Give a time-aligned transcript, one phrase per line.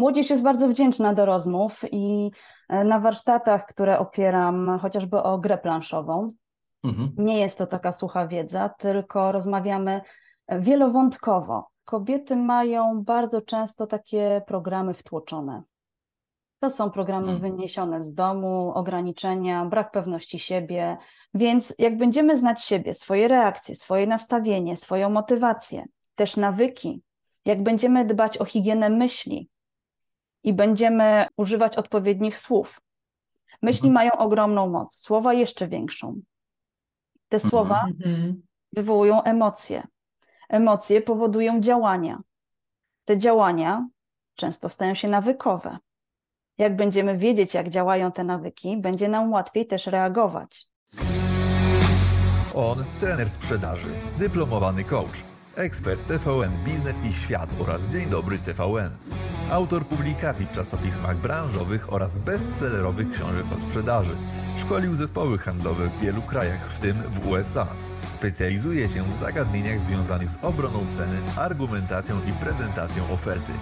[0.00, 2.30] Młodzież jest bardzo wdzięczna do rozmów i
[2.68, 6.28] e, na warsztatach, które opieram chociażby o grę planszową,
[6.84, 7.12] mhm.
[7.18, 10.00] nie jest to taka sucha wiedza, tylko rozmawiamy
[10.48, 11.68] wielowątkowo.
[11.84, 15.62] Kobiety mają bardzo często takie programy wtłoczone.
[16.60, 17.42] To są programy hmm.
[17.42, 20.96] wyniesione z domu, ograniczenia, brak pewności siebie.
[21.34, 27.02] Więc jak będziemy znać siebie, swoje reakcje, swoje nastawienie, swoją motywację, też nawyki,
[27.44, 29.50] jak będziemy dbać o higienę myśli
[30.44, 32.80] i będziemy używać odpowiednich słów.
[33.62, 33.94] Myśli hmm.
[33.94, 36.20] mają ogromną moc, słowa jeszcze większą.
[37.28, 37.50] Te mhm.
[37.50, 38.42] słowa hmm.
[38.72, 39.86] wywołują emocje.
[40.48, 42.20] Emocje powodują działania.
[43.04, 43.88] Te działania
[44.34, 45.78] często stają się nawykowe.
[46.58, 50.68] Jak będziemy wiedzieć, jak działają te nawyki, będzie nam łatwiej też reagować.
[52.54, 53.88] On, trener sprzedaży,
[54.18, 55.22] dyplomowany coach,
[55.56, 58.90] ekspert TVN Biznes i Świat oraz Dzień Dobry TVN.
[59.50, 64.14] Autor publikacji w czasopismach branżowych oraz bestsellerowych książek o sprzedaży.
[64.58, 67.66] Szkolił zespoły handlowe w wielu krajach, w tym w USA.
[68.14, 73.52] Specjalizuje się w zagadnieniach związanych z obroną ceny, argumentacją i prezentacją oferty.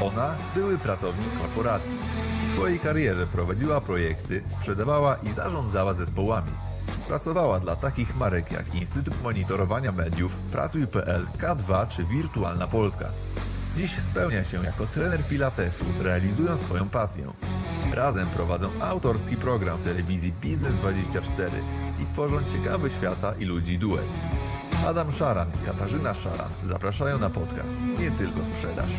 [0.00, 1.94] Ona były pracownik korporacji.
[2.44, 6.50] W swojej karierze prowadziła projekty, sprzedawała i zarządzała zespołami.
[7.08, 13.08] Pracowała dla takich marek jak Instytut Monitorowania Mediów, Pracuj.pl, K2 czy Wirtualna Polska.
[13.76, 17.32] Dziś spełnia się jako trener pilatesu, realizując swoją pasję.
[17.92, 21.50] Razem prowadzą autorski program w telewizji Biznes 24
[22.02, 24.08] i tworzą ciekawy świata i ludzi duet.
[24.86, 28.90] Adam Szaran i Katarzyna Szaran zapraszają na podcast Nie tylko sprzedaż.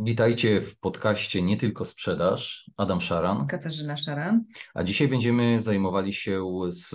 [0.00, 2.70] Witajcie w podcaście Nie tylko sprzedaż.
[2.76, 3.46] Adam Szaran.
[3.46, 4.44] Katarzyna Szaran.
[4.74, 6.42] A dzisiaj będziemy zajmowali się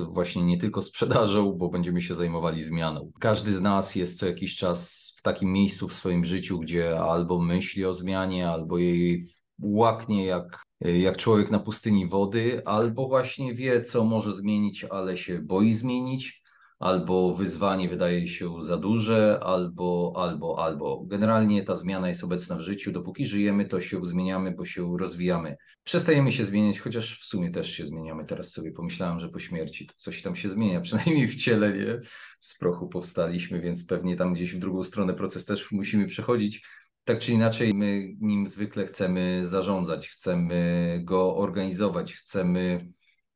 [0.09, 3.11] właśnie nie tylko sprzedażą, bo będziemy się zajmowali zmianą.
[3.19, 7.39] Każdy z nas jest co jakiś czas w takim miejscu w swoim życiu, gdzie albo
[7.39, 9.27] myśli o zmianie, albo jej
[9.61, 15.39] łaknie jak, jak człowiek na pustyni wody, albo właśnie wie, co może zmienić, ale się
[15.39, 16.42] boi zmienić
[16.79, 21.05] albo wyzwanie wydaje się za duże, albo, albo, albo.
[21.05, 22.91] Generalnie ta zmiana jest obecna w życiu.
[22.91, 25.57] Dopóki żyjemy, to się zmieniamy, bo się rozwijamy.
[25.83, 28.25] Przestajemy się zmieniać, chociaż w sumie też się zmieniamy.
[28.25, 32.01] Teraz sobie pomyślałem, że po śmierci to coś tam się zmienia, przynajmniej w ciele, nie?
[32.39, 36.65] Z prochu powstaliśmy, więc pewnie tam gdzieś w drugą stronę proces też musimy przechodzić.
[37.03, 42.93] Tak czy inaczej, my nim zwykle chcemy zarządzać, chcemy go organizować, chcemy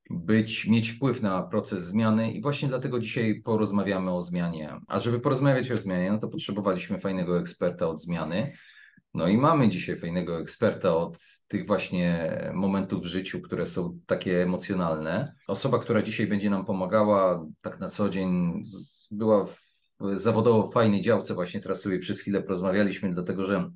[0.10, 4.80] być, mieć wpływ na proces zmiany i właśnie dlatego dzisiaj porozmawiamy o zmianie.
[4.88, 8.54] A żeby porozmawiać o zmianie, no to potrzebowaliśmy fajnego eksperta od zmiany.
[9.14, 11.18] No i mamy dzisiaj fajnego eksperta od
[11.48, 15.34] tych właśnie momentów w życiu, które są takie emocjonalne.
[15.48, 18.62] Osoba, która dzisiaj będzie nam pomagała tak na co dzień,
[19.12, 19.58] była w
[20.14, 23.72] zawodowo fajnej działce, właśnie teraz sobie przez chwilę porozmawialiśmy, dlatego że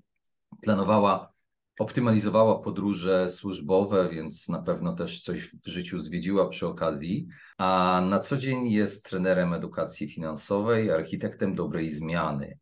[0.62, 1.31] planowała
[1.80, 7.28] optymalizowała podróże służbowe, więc na pewno też coś w życiu zwiedziła przy okazji.
[7.58, 12.58] A na co dzień jest trenerem edukacji finansowej, architektem dobrej zmiany.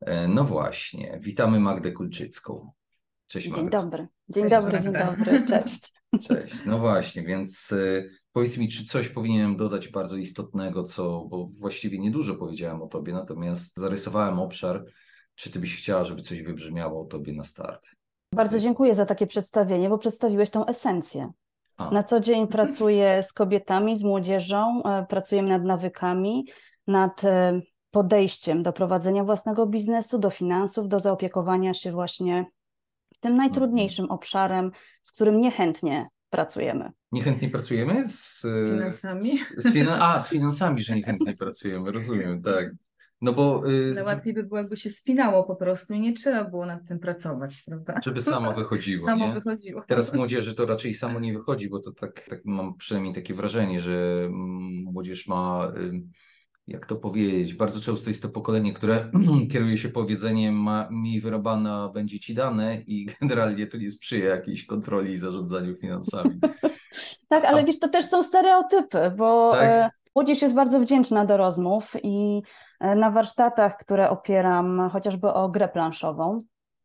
[0.00, 2.72] E, no właśnie, witamy Magdę Kulczycką.
[3.26, 3.62] Cześć Magda.
[3.62, 4.08] Dzień dobry.
[4.28, 5.44] Dzień Cześć, dobry, dzień dobry.
[5.48, 5.92] Cześć.
[6.28, 6.64] Cześć.
[6.66, 11.98] No właśnie, więc e, powiedz mi, czy coś powinienem dodać bardzo istotnego, co, bo właściwie
[11.98, 14.84] niedużo powiedziałem o tobie, natomiast zarysowałem obszar,
[15.34, 17.95] czy ty byś chciała, żeby coś wybrzmiało o tobie na start?
[18.36, 21.32] Bardzo dziękuję za takie przedstawienie, bo przedstawiłeś tą esencję.
[21.76, 21.90] A.
[21.90, 26.46] Na co dzień pracuję z kobietami, z młodzieżą, e, pracujemy nad nawykami,
[26.86, 27.60] nad e,
[27.90, 32.46] podejściem do prowadzenia własnego biznesu, do finansów, do zaopiekowania się właśnie
[33.20, 34.18] tym najtrudniejszym mhm.
[34.18, 34.70] obszarem,
[35.02, 36.92] z którym niechętnie pracujemy.
[37.12, 39.38] Niechętnie pracujemy z finansami?
[39.56, 42.72] Z, z finan a, z finansami, że niechętnie pracujemy, rozumiem, tak.
[43.20, 43.66] No bo.
[43.66, 46.98] Yy, łatwiej by było, jakby się spinało po prostu i nie trzeba było nad tym
[46.98, 48.00] pracować, prawda?
[48.04, 49.06] Żeby samo wychodziło.
[49.06, 49.34] samo nie?
[49.34, 49.82] wychodziło.
[49.88, 53.80] Teraz młodzieży to raczej samo nie wychodzi, bo to tak, tak mam przynajmniej takie wrażenie,
[53.80, 54.28] że
[54.84, 55.72] młodzież ma.
[55.76, 56.02] Yy,
[56.66, 59.10] jak to powiedzieć, bardzo często jest to pokolenie, które
[59.52, 64.66] kieruje się powiedzeniem ma, mi wyrobana będzie ci dane i generalnie to nie sprzyja jakiejś
[64.66, 66.40] kontroli i zarządzaniu finansami.
[67.28, 67.64] tak, ale A...
[67.64, 69.62] wiesz, to też są stereotypy, bo tak?
[69.62, 72.42] E, młodzież jest bardzo wdzięczna do rozmów i
[72.80, 76.38] na warsztatach, które opieram chociażby o grę planszową.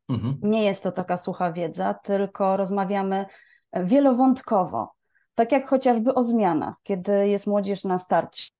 [0.09, 0.37] Mhm.
[0.41, 3.25] Nie jest to taka sucha wiedza, tylko rozmawiamy
[3.73, 4.93] wielowątkowo.
[5.35, 8.51] Tak jak chociażby o zmianach, kiedy jest młodzież na starcie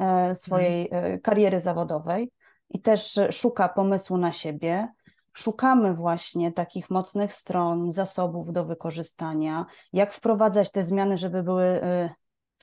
[0.00, 1.14] e, swojej mhm.
[1.14, 2.30] E, kariery zawodowej
[2.70, 4.88] i też szuka pomysłu na siebie.
[5.32, 11.80] Szukamy właśnie takich mocnych stron, zasobów do wykorzystania, jak wprowadzać te zmiany, żeby były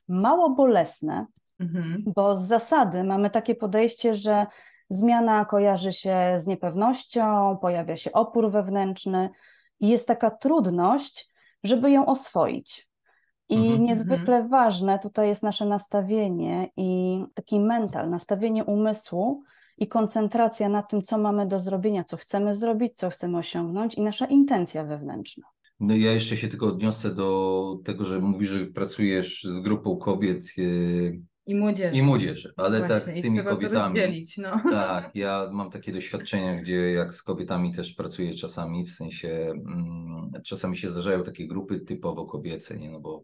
[0.07, 1.25] mało bolesne,
[1.59, 2.03] Mhm.
[2.15, 4.45] Bo z zasady mamy takie podejście, że
[4.89, 9.29] zmiana kojarzy się z niepewnością, pojawia się opór wewnętrzny
[9.79, 11.29] i jest taka trudność,
[11.63, 12.87] żeby ją oswoić.
[13.49, 13.79] I mm-hmm.
[13.79, 19.43] niezwykle ważne tutaj jest nasze nastawienie i taki mental, nastawienie umysłu
[19.77, 24.01] i koncentracja na tym, co mamy do zrobienia, co chcemy zrobić, co chcemy osiągnąć i
[24.01, 25.47] nasza intencja wewnętrzna.
[25.79, 30.57] No ja jeszcze się tylko odniosę do tego, że mówisz, że pracujesz z grupą kobiet
[30.57, 31.97] yy, i młodzieży.
[31.97, 33.99] I młodzieży, ale Właśnie, tak z tymi kobietami.
[34.37, 34.61] no.
[34.71, 40.31] Tak, ja mam takie doświadczenia, gdzie jak z kobietami też pracuję czasami, w sensie mm,
[40.45, 42.89] czasami się zdarzają takie grupy typowo kobiece, nie?
[42.89, 43.23] No bo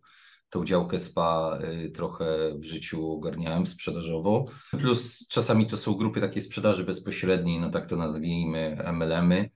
[0.50, 4.46] tą działkę spa y, trochę w życiu ogarniałem sprzedażowo.
[4.72, 9.50] Plus czasami to są grupy takie sprzedaży bezpośredniej, no tak to nazwijmy, MLM-y.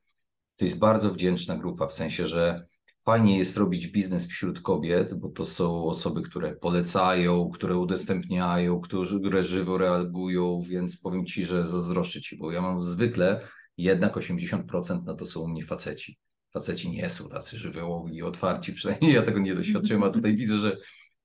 [0.56, 2.68] To jest bardzo wdzięczna grupa, w sensie, że
[3.08, 9.44] fajnie jest robić biznes wśród kobiet, bo to są osoby, które polecają, które udostępniają, które
[9.44, 15.16] żywo reagują, więc powiem Ci, że zazdroszczę Ci, bo ja mam zwykle jednak 80% na
[15.16, 16.18] to są u mnie faceci.
[16.54, 20.58] Faceci nie są tacy żywiołowi i otwarci, przynajmniej ja tego nie doświadczyłem, a tutaj widzę,
[20.58, 20.78] że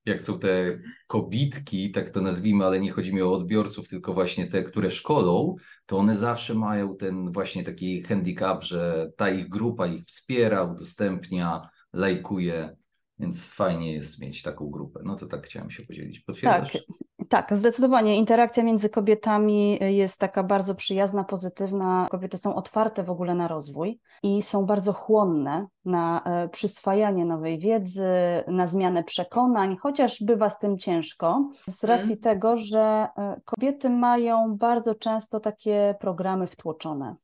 [0.05, 4.47] jak są te kobitki, tak to nazwijmy, ale nie chodzi mi o odbiorców, tylko właśnie
[4.47, 5.57] te, które szkolą,
[5.87, 11.69] to one zawsze mają ten właśnie taki handicap, że ta ich grupa ich wspiera, udostępnia,
[11.93, 12.77] lajkuje,
[13.23, 15.01] więc fajnie jest mieć taką grupę.
[15.05, 16.21] No to tak chciałem się podzielić.
[16.21, 16.73] Potwierdzasz?
[16.73, 16.83] Tak,
[17.29, 18.17] tak, zdecydowanie.
[18.17, 22.07] Interakcja między kobietami jest taka bardzo przyjazna, pozytywna.
[22.11, 27.59] Kobiety są otwarte w ogóle na rozwój i są bardzo chłonne na e, przyswajanie nowej
[27.59, 28.09] wiedzy,
[28.47, 32.01] na zmianę przekonań, chociaż bywa z tym ciężko, z mhm.
[32.01, 37.17] racji tego, że e, kobiety mają bardzo często takie programy wtłoczone.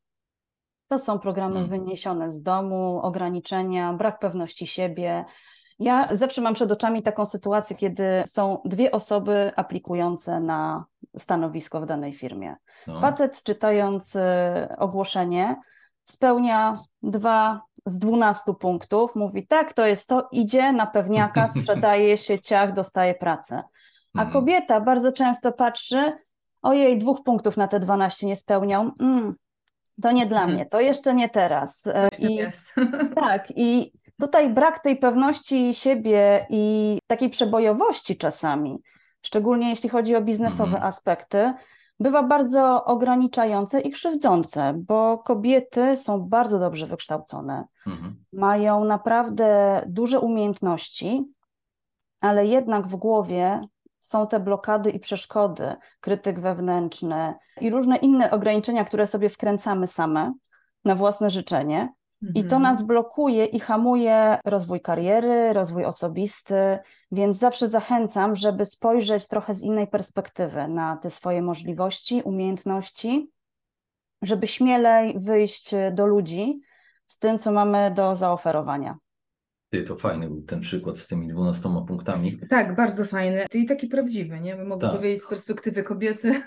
[0.89, 1.71] To są programy hmm.
[1.71, 5.25] wyniesione z domu, ograniczenia, brak pewności siebie.
[5.79, 10.85] Ja zawsze mam przed oczami taką sytuację, kiedy są dwie osoby aplikujące na
[11.17, 12.57] stanowisko w danej firmie.
[12.87, 13.01] No.
[13.01, 14.21] Facet czytając y,
[14.79, 15.57] ogłoszenie
[16.05, 22.39] spełnia dwa z dwunastu punktów, mówi tak, to jest to, idzie na pewniaka, sprzedaje się
[22.39, 23.63] ciach, dostaje pracę.
[24.15, 24.33] A hmm.
[24.33, 26.13] kobieta bardzo często patrzy,
[26.63, 29.35] ojej, dwóch punktów na te dwanaście nie spełniał, mm,
[30.03, 31.89] to nie dla mnie, to jeszcze nie teraz.
[32.19, 32.39] I.
[33.15, 38.83] Tak, i tutaj brak tej pewności siebie i takiej przebojowości czasami,
[39.23, 40.83] szczególnie jeśli chodzi o biznesowe mhm.
[40.83, 41.53] aspekty,
[42.01, 48.25] bywa bardzo ograniczające i krzywdzące, bo kobiety są bardzo dobrze wykształcone, mhm.
[48.33, 51.25] mają naprawdę duże umiejętności,
[52.21, 53.61] ale jednak w głowie
[54.01, 60.33] są te blokady i przeszkody, krytyk wewnętrzny i różne inne ograniczenia, które sobie wkręcamy same
[60.85, 61.93] na własne życzenie.
[62.23, 62.63] I to mhm.
[62.63, 66.79] nas blokuje i hamuje rozwój kariery, rozwój osobisty,
[67.13, 73.31] więc zawsze zachęcam, żeby spojrzeć trochę z innej perspektywy na te swoje możliwości, umiejętności,
[74.23, 76.61] żeby śmielej wyjść do ludzi
[77.07, 78.97] z tym, co mamy do zaoferowania.
[79.71, 82.39] Ty, to fajny był ten przykład z tymi dwunastoma punktami.
[82.51, 83.47] Tak, bardzo fajny.
[83.55, 84.65] I taki prawdziwy, nie?
[84.65, 84.97] Mogę tak.
[84.97, 86.43] powiedzieć z perspektywy kobiety.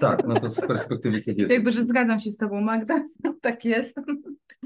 [0.00, 1.54] Tak, no to z perspektywy kobiety.
[1.54, 3.02] Jakby, że zgadzam się z tobą, Magda.
[3.40, 4.00] Tak jest.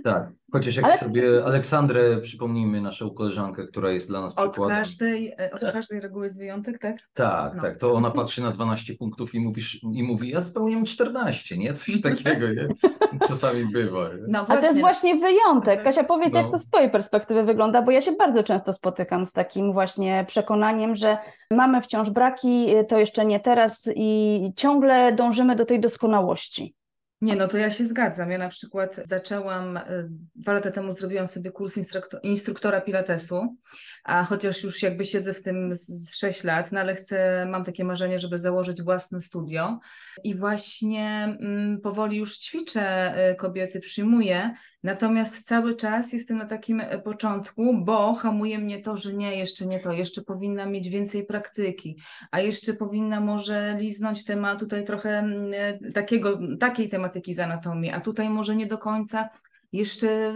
[0.04, 0.98] Tak, chociaż jak Ale...
[0.98, 4.76] sobie Aleksandrę przypomnijmy, naszą koleżankę, która jest dla nas od przykładem.
[4.76, 6.96] Każdej, e, od każdej reguły jest wyjątek, tak?
[7.14, 7.62] Tak, no.
[7.62, 7.78] tak.
[7.78, 11.74] To ona patrzy na 12 punktów i, mówisz, i mówi, ja spełniam 14, nie?
[11.74, 12.68] Coś takiego, nie?
[13.28, 14.08] Czasami bywa.
[14.08, 14.22] Nie?
[14.28, 15.82] No A to jest właśnie wyjątek.
[15.82, 16.40] Kasia, powiedz, no.
[16.40, 20.24] jak to z twojej perspektywy wygląda, bo ja się bardzo często spotykam z takim właśnie
[20.28, 21.18] przekonaniem, że
[21.50, 26.74] mamy wciąż braki, to jeszcze nie teraz i ciągle dążymy do tej doskonałości.
[27.20, 28.30] Nie, no to ja się zgadzam.
[28.30, 31.78] Ja na przykład zaczęłam, y, dwa lata temu zrobiłam sobie kurs
[32.22, 33.56] instruktora pilatesu,
[34.04, 37.84] a chociaż już jakby siedzę w tym z 6 lat, no ale chcę, mam takie
[37.84, 39.78] marzenie, żeby założyć własne studio
[40.24, 46.80] i właśnie mm, powoli już ćwiczę y, kobiety, przyjmuję, natomiast cały czas jestem na takim
[46.80, 51.26] y, początku, bo hamuje mnie to, że nie, jeszcze nie to, jeszcze powinna mieć więcej
[51.26, 51.96] praktyki,
[52.30, 55.52] a jeszcze powinna może liznąć temat tutaj trochę mm,
[55.92, 59.28] takiego, takiej tematyki z anatomii, a tutaj może nie do końca
[59.72, 60.34] jeszcze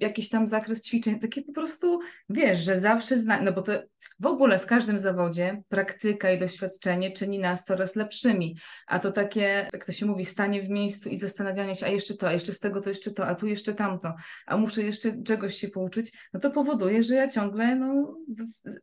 [0.00, 3.72] jakiś tam zakres ćwiczeń, takie po prostu, wiesz, że zawsze zna, no bo to
[4.20, 8.56] w ogóle w każdym zawodzie praktyka i doświadczenie czyni nas coraz lepszymi,
[8.86, 12.14] a to takie, jak to się mówi, stanie w miejscu i zastanawianie się, a jeszcze
[12.14, 14.14] to, a jeszcze z tego to jeszcze to, a tu jeszcze tamto,
[14.46, 18.16] a muszę jeszcze czegoś się pouczyć, no to powoduje, że ja ciągle no,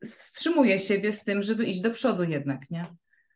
[0.03, 2.87] wstrzymuję siebie z tym, żeby iść do przodu jednak, nie?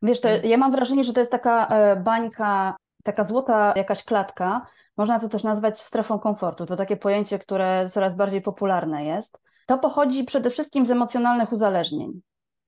[0.01, 2.75] Wiesz, to ja mam wrażenie, że to jest taka e, bańka,
[3.05, 6.65] taka złota jakaś klatka, można to też nazwać strefą komfortu.
[6.65, 9.41] To takie pojęcie, które coraz bardziej popularne jest.
[9.67, 12.21] To pochodzi przede wszystkim z emocjonalnych uzależnień.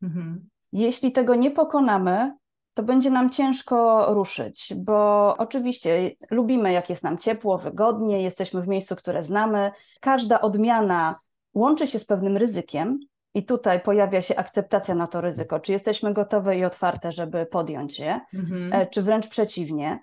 [0.04, 0.50] Mhm.
[0.72, 2.34] Jeśli tego nie pokonamy,
[2.74, 8.68] to będzie nam ciężko ruszyć, bo oczywiście lubimy, jak jest nam ciepło, wygodnie, jesteśmy w
[8.68, 9.72] miejscu, które znamy.
[10.02, 11.16] Każda odmiana
[11.54, 13.00] łączy się z pewnym ryzykiem,
[13.38, 15.60] i tutaj pojawia się akceptacja na to ryzyko.
[15.60, 18.74] Czy jesteśmy gotowe i otwarte, żeby podjąć je, mhm.
[18.74, 20.00] E, czy wręcz przeciwnie.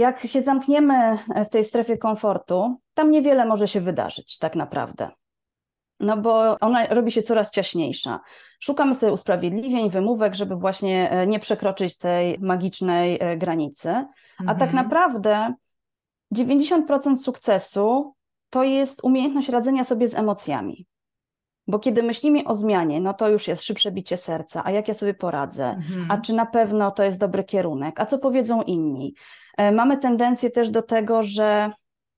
[0.00, 5.10] Jak się zamkniemy w tej strefie komfortu, tam niewiele może się wydarzyć, tak naprawdę.
[6.00, 8.20] No bo ona robi się coraz ciaśniejsza.
[8.60, 13.88] Szukamy sobie usprawiedliwień, wymówek, żeby właśnie e, nie przekroczyć tej magicznej e, granicy.
[13.90, 14.04] A
[14.36, 14.58] tak mhm.
[14.58, 15.54] tak naprawdę
[16.34, 18.14] 90% sukcesu
[18.50, 20.86] to jest umiejętność radzenia sobie z emocjami.
[21.66, 24.94] Bo kiedy myślimy o zmianie, no to już jest szybsze bicie serca, a jak ja
[24.94, 26.06] sobie poradzę, mhm.
[26.10, 29.14] a czy na pewno to jest dobry kierunek, a co powiedzą inni.
[29.60, 31.72] E, mamy tendencję też do tego, że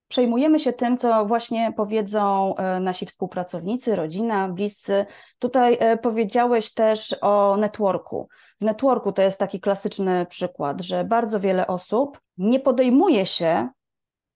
[0.07, 5.05] przejmujemy się tym, co właśnie powiedzą e, nasi współpracownicy, rodzina, bliscy.
[5.39, 8.27] Tutaj e, powiedziałeś też o networku.
[8.61, 13.69] W networku to jest taki klasyczny przykład, że bardzo wiele osób nie podejmuje się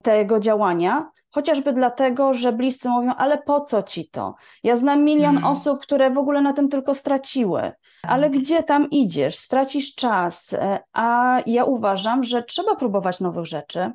[0.04, 4.36] tego działania, chociażby dlatego, że bliscy mówią, ale po co ci to?
[4.64, 5.44] Ja znam milion mm.
[5.44, 7.72] osób, które w ogóle na tym tylko straciły.
[8.04, 8.44] Ale mhm.
[8.44, 9.36] gdzie tam idziesz?
[9.36, 10.54] Stracisz czas.
[10.54, 13.92] E, a ja uważam, że trzeba próbować nowych rzeczy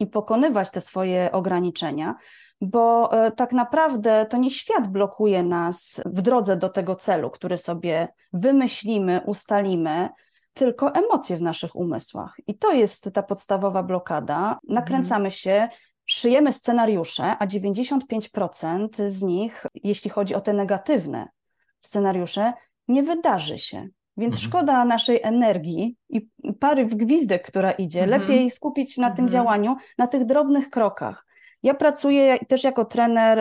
[0.00, 2.14] i pokonywać te swoje ograniczenia,
[2.60, 7.58] bo e, tak naprawdę to nie świat blokuje nas w drodze do tego celu, który
[7.58, 10.08] sobie wymyślimy, ustalimy,
[10.54, 12.36] tylko emocje w naszych umysłach.
[12.46, 14.58] I to jest ta podstawowa blokada.
[14.68, 15.68] Nakręcamy się,
[16.06, 21.28] szyjemy scenariusze, a 95% z nich, jeśli chodzi o te negatywne
[21.80, 22.52] scenariusze,
[22.88, 23.88] nie wydarzy się.
[24.16, 24.50] Więc mhm.
[24.50, 26.28] szkoda naszej energii i
[26.60, 28.02] pary w gwizdek, która idzie.
[28.02, 28.20] Mhm.
[28.20, 29.16] Lepiej skupić na mhm.
[29.16, 31.26] tym działaniu, na tych drobnych krokach.
[31.62, 33.38] Ja pracuję też jako trener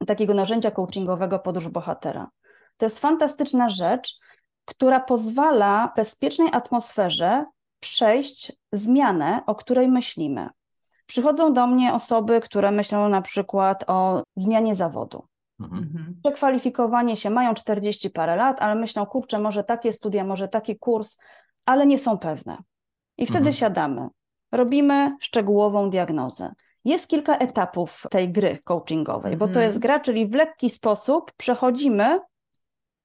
[0.00, 2.30] y, takiego narzędzia coachingowego Podróż Bohatera.
[2.76, 4.18] To jest fantastyczna rzecz,
[4.64, 7.44] która pozwala w bezpiecznej atmosferze
[7.80, 10.48] przejść zmianę, o której myślimy.
[11.12, 15.26] Przychodzą do mnie osoby, które myślą na przykład o zmianie zawodu.
[15.60, 15.82] Mhm.
[15.82, 16.16] mhm.
[16.22, 21.18] Przekwalifikowanie się, mają 40 parę lat, ale myślą, kurczę, może takie studia, może taki kurs,
[21.66, 22.58] ale nie są pewne.
[23.18, 23.54] I wtedy mhm.
[23.54, 24.08] siadamy,
[24.52, 26.52] robimy szczegółową diagnozę.
[26.84, 29.38] Jest kilka etapów tej gry coachingowej, mhm.
[29.38, 29.66] bo to mhm.
[29.66, 32.20] jest gra, czyli w lekki sposób przechodzimy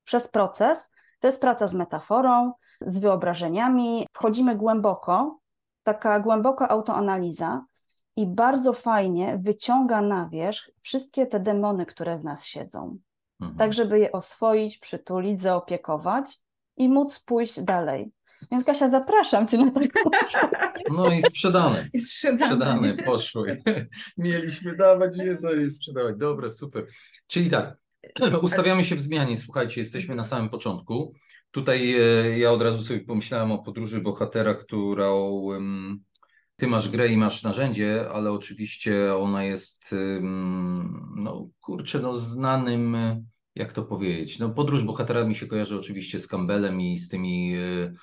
[0.03, 0.89] przez proces.
[1.19, 4.07] To jest praca z metaforą, z wyobrażeniami.
[4.13, 5.39] Wchodzimy głęboko,
[5.83, 7.65] taka głęboka autoanaliza,
[8.17, 12.97] i bardzo fajnie wyciąga na wierzch wszystkie te demony, które w nas siedzą.
[13.41, 13.57] Mhm.
[13.57, 16.39] Tak, żeby je oswoić, przytulić, zaopiekować
[16.77, 18.11] i móc pójść dalej.
[18.51, 20.09] Więc Kasia, zapraszam Cię na taką
[20.97, 21.89] No i sprzedane.
[21.93, 22.45] I sprzedane.
[22.45, 23.63] sprzedane poszły.
[24.17, 26.17] Mieliśmy dawać wiedzę i sprzedawać.
[26.17, 26.85] Dobre, super.
[27.27, 27.77] Czyli tak,
[28.41, 29.37] ustawiamy się w zmianie.
[29.37, 31.13] Słuchajcie, jesteśmy na samym początku.
[31.51, 35.47] Tutaj e, ja od razu sobie pomyślałem o podróży bohatera, którą
[36.57, 39.95] ty masz grę i masz narzędzie, ale oczywiście ona jest,
[41.15, 42.97] no kurczę, no znanym,
[43.55, 47.55] jak to powiedzieć, no podróż bohatera mi się kojarzy oczywiście z Campbellem i z tymi
[47.55, 47.93] y,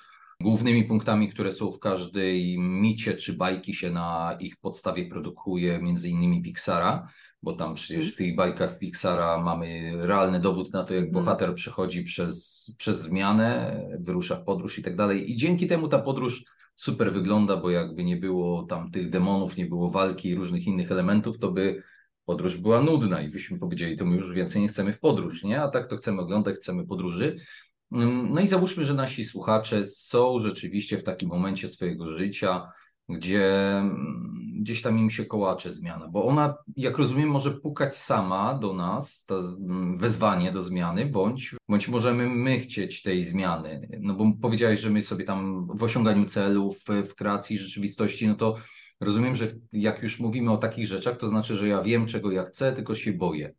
[0.41, 6.09] głównymi punktami, które są w każdej micie czy bajki się na ich podstawie produkuje, między
[6.09, 7.07] innymi Pixara,
[7.43, 11.23] bo tam przecież w tych bajkach Pixara mamy realny dowód na to, jak mhm.
[11.23, 15.31] bohater przechodzi przez, przez zmianę, wyrusza w podróż i tak dalej.
[15.31, 19.65] I dzięki temu ta podróż super wygląda, bo jakby nie było tam tych demonów, nie
[19.65, 21.83] było walki i różnych innych elementów, to by
[22.25, 25.61] podróż była nudna i byśmy powiedzieli, to my już więcej nie chcemy w podróż, nie?
[25.61, 27.37] A tak to chcemy oglądać, chcemy podróży.
[27.91, 32.63] Mm, no i załóżmy, że nasi słuchacze są rzeczywiście w takim momencie swojego życia,
[33.09, 38.53] gdzie mm, gdzieś tam im się kołacze zmiana, bo ona, jak rozumiem, może pukać sama
[38.53, 43.99] do nas, to mm, wezwanie do zmiany, bądź, bądź możemy my chcieć tej zmiany.
[44.01, 48.55] No bo powiedziałeś, że my sobie tam w osiąganiu celów, w kreacji rzeczywistości, no to
[48.99, 52.43] rozumiem, że jak już mówimy o takich rzeczach, to znaczy, że ja wiem, czego ja
[52.43, 53.53] chcę, tylko się boję.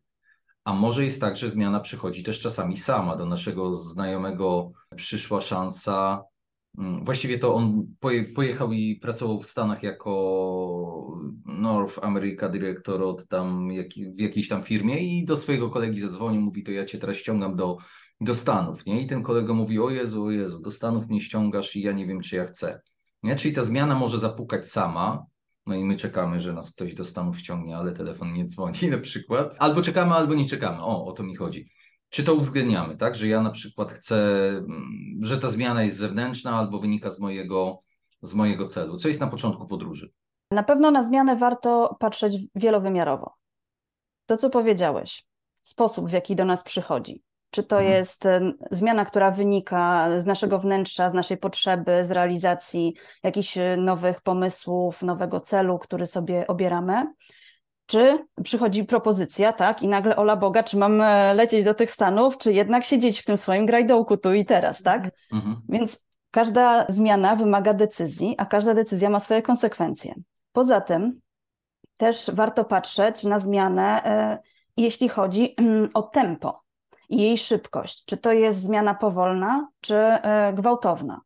[0.64, 3.16] A może jest tak, że zmiana przychodzi też czasami sama.
[3.16, 6.24] Do naszego znajomego przyszła szansa
[7.02, 7.86] właściwie to on
[8.34, 13.68] pojechał i pracował w Stanach jako North America Director od tam
[14.16, 17.56] w jakiejś tam firmie i do swojego kolegi zadzwonił, mówi to ja cię teraz ściągam
[17.56, 17.76] do,
[18.20, 19.00] do Stanów, nie?
[19.00, 22.06] I ten kolega mówi, o Jezu, o Jezu, do Stanów nie ściągasz i ja nie
[22.06, 22.80] wiem, czy ja chcę.
[23.22, 23.36] Nie?
[23.36, 25.26] Czyli ta zmiana może zapukać sama,
[25.66, 28.98] no i my czekamy, że nas ktoś do Stanów ściągnie, ale telefon nie dzwoni na
[28.98, 29.56] przykład.
[29.58, 30.82] Albo czekamy, albo nie czekamy.
[30.82, 31.68] O, o to mi chodzi
[32.10, 33.14] czy to uwzględniamy, tak?
[33.14, 34.16] Że ja na przykład chcę,
[34.48, 37.82] mm, że ta zmiana jest zewnętrzna albo wynika z mojego,
[38.22, 38.98] z mojego celu.
[38.98, 40.12] Co jest na początku podróży?
[40.50, 43.34] Na pewno na zmianę warto patrzeć wielowymiarowo.
[44.26, 45.24] To, co powiedziałeś,
[45.62, 47.22] sposób, w jaki do nas przychodzi.
[47.50, 47.94] Czy to mhm.
[47.94, 48.24] jest
[48.70, 55.40] zmiana, która wynika z naszego wnętrza, z naszej potrzeby, z realizacji jakichś nowych pomysłów, nowego
[55.40, 57.06] celu, który sobie obieramy?
[57.86, 62.38] Czy przychodzi propozycja, tak, i nagle ola Boga, czy mam e, lecieć do tych Stanów,
[62.38, 65.10] czy jednak siedzieć w tym swoim grajdołku tu i teraz, tak?
[65.32, 65.56] Mhm.
[65.68, 70.14] Więc każda zmiana wymaga decyzji, a każda decyzja ma swoje konsekwencje.
[70.52, 71.20] Poza tym
[71.96, 74.38] też warto patrzeć na zmianę, e,
[74.76, 75.56] jeśli chodzi
[75.94, 76.62] o tempo
[77.08, 78.04] i jej szybkość.
[78.04, 81.20] Czy to jest zmiana powolna, czy e, gwałtowna?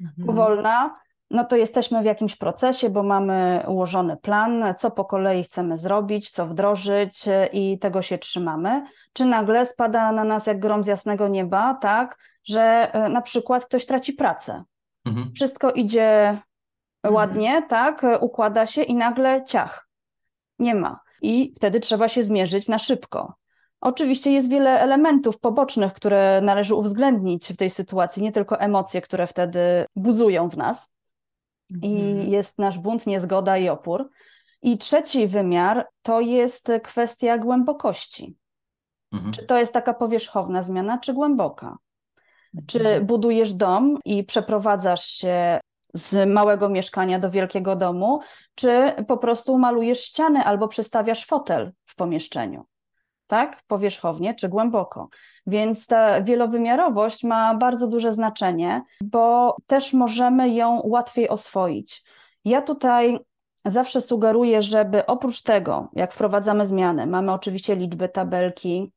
[0.00, 0.26] Mhm.
[0.26, 1.03] Powolna,
[1.34, 6.30] no to jesteśmy w jakimś procesie, bo mamy ułożony plan, co po kolei chcemy zrobić,
[6.30, 8.82] co wdrożyć e, i tego się trzymamy.
[9.12, 13.86] Czy nagle spada na nas jak grom z jasnego nieba, tak, że na przykład ktoś
[13.86, 14.64] traci pracę.
[15.04, 15.32] Mhm.
[15.34, 17.14] Wszystko idzie mhm.
[17.14, 19.88] ładnie, tak, układa się i nagle ciach.
[20.58, 21.00] Nie ma.
[21.22, 23.34] I wtedy trzeba się zmierzyć na szybko.
[23.80, 29.26] Oczywiście jest wiele elementów pobocznych, które należy uwzględnić w tej sytuacji, nie tylko emocje, które
[29.26, 29.60] wtedy
[29.96, 30.93] buzują w nas.
[31.82, 32.28] I mhm.
[32.28, 34.10] jest nasz bunt, niezgoda i opór.
[34.62, 38.36] I trzeci wymiar to jest kwestia głębokości.
[39.12, 39.32] Mhm.
[39.32, 41.76] Czy to jest taka powierzchowna zmiana, czy głęboka?
[42.66, 43.06] Czy mhm.
[43.06, 45.60] budujesz dom i przeprowadzasz się
[45.94, 48.20] z małego mieszkania do wielkiego domu,
[48.54, 52.64] czy po prostu malujesz ściany albo przestawiasz fotel w pomieszczeniu.
[53.26, 55.08] Tak, powierzchownie czy głęboko.
[55.46, 62.04] Więc ta wielowymiarowość ma bardzo duże znaczenie, bo też możemy ją łatwiej oswoić.
[62.44, 63.18] Ja tutaj
[63.64, 68.92] zawsze sugeruję, żeby oprócz tego, jak wprowadzamy zmiany, mamy oczywiście liczby, tabelki,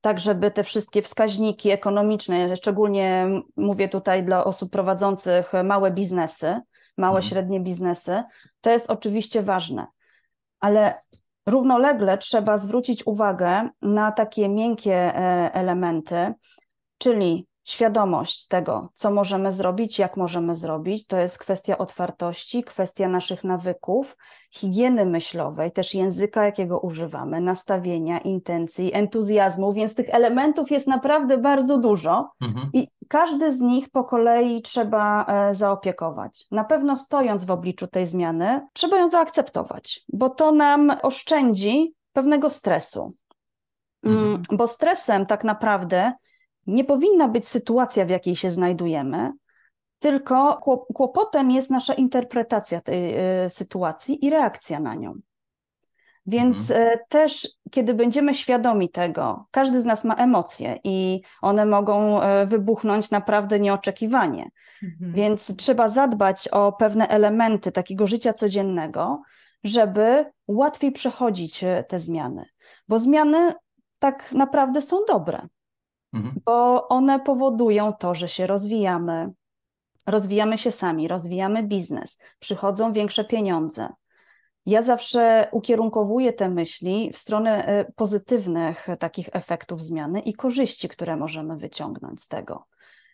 [0.00, 6.60] tak żeby te wszystkie wskaźniki ekonomiczne, szczególnie mówię tutaj dla osób prowadzących małe biznesy,
[6.98, 7.30] małe, mhm.
[7.30, 8.22] średnie biznesy,
[8.60, 9.86] to jest oczywiście ważne.
[10.60, 11.00] Ale
[11.46, 16.34] równolegle trzeba zwrócić uwagę na takie miękkie e, elementy,
[16.98, 21.06] czyli świadomość tego, co możemy zrobić, jak możemy zrobić.
[21.06, 24.16] To jest kwestia otwartości, kwestia naszych nawyków,
[24.50, 31.78] higieny myślowej, też języka, jakiego używamy, nastawienia, intencji, entuzjazmu, więc tych elementów jest naprawdę bardzo
[31.78, 32.70] dużo mhm.
[32.72, 36.44] i każdy z nich po kolei trzeba e, zaopiekować.
[36.50, 42.50] Na pewno stojąc w obliczu tej zmiany, trzeba ją zaakceptować, bo to nam oszczędzi pewnego
[42.50, 43.12] stresu.
[44.02, 44.28] Mhm.
[44.28, 46.12] Mm, bo stresem tak naprawdę
[46.66, 49.32] nie powinna być sytuacja, w jakiej się znajdujemy,
[49.98, 50.60] tylko
[50.94, 55.14] kłopotem jest nasza interpretacja tej e, sytuacji i reakcja na nią.
[56.26, 56.88] Więc mhm.
[56.88, 62.46] E, też, kiedy będziemy świadomi tego, każdy z nas ma emocje i one mogą e,
[62.46, 64.48] wybuchnąć naprawdę nieoczekiwanie.
[64.82, 65.12] Mhm.
[65.12, 69.22] Więc trzeba zadbać o pewne elementy takiego życia codziennego,
[69.64, 72.44] żeby łatwiej przechodzić te zmiany.
[72.88, 73.52] Bo zmiany
[73.98, 75.46] tak naprawdę są dobre.
[76.12, 76.40] Mhm.
[76.44, 79.30] bo one powodują to, że się rozwijamy,
[80.06, 83.88] rozwijamy się sami, rozwijamy biznes, przychodzą większe pieniądze.
[84.66, 91.16] Ja zawsze ukierunkowuję te myśli w stronę e, pozytywnych takich efektów zmiany i korzyści, które
[91.16, 92.66] możemy wyciągnąć z tego.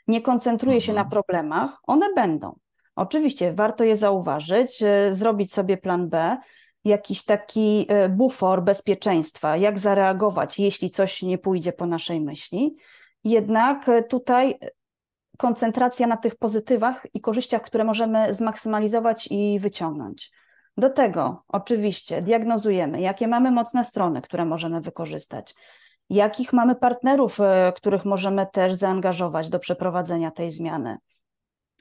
[0.09, 0.87] Nie koncentruję mhm.
[0.87, 1.11] się na mhm.
[1.11, 2.59] problemach, one będą.
[2.97, 6.37] Oczywiście warto je zauważyć, e, zrobić sobie plan B,
[6.85, 12.77] jakiś taki e, bufor bezpieczeństwa, jak zareagować, jeśli coś nie pójdzie po naszej myśli.
[13.25, 14.59] Jednak e, tutaj
[15.39, 20.33] koncentracja na tych pozytywach i korzyściach, które możemy zmaksymalizować i wyciągnąć.
[20.77, 25.55] Do tego oczywiście diagnozujemy, jakie mamy mocne strony, które możemy wykorzystać,
[26.11, 30.99] jakich mamy partnerów, e, których możemy też zaangażować do przeprowadzenia tej zmiany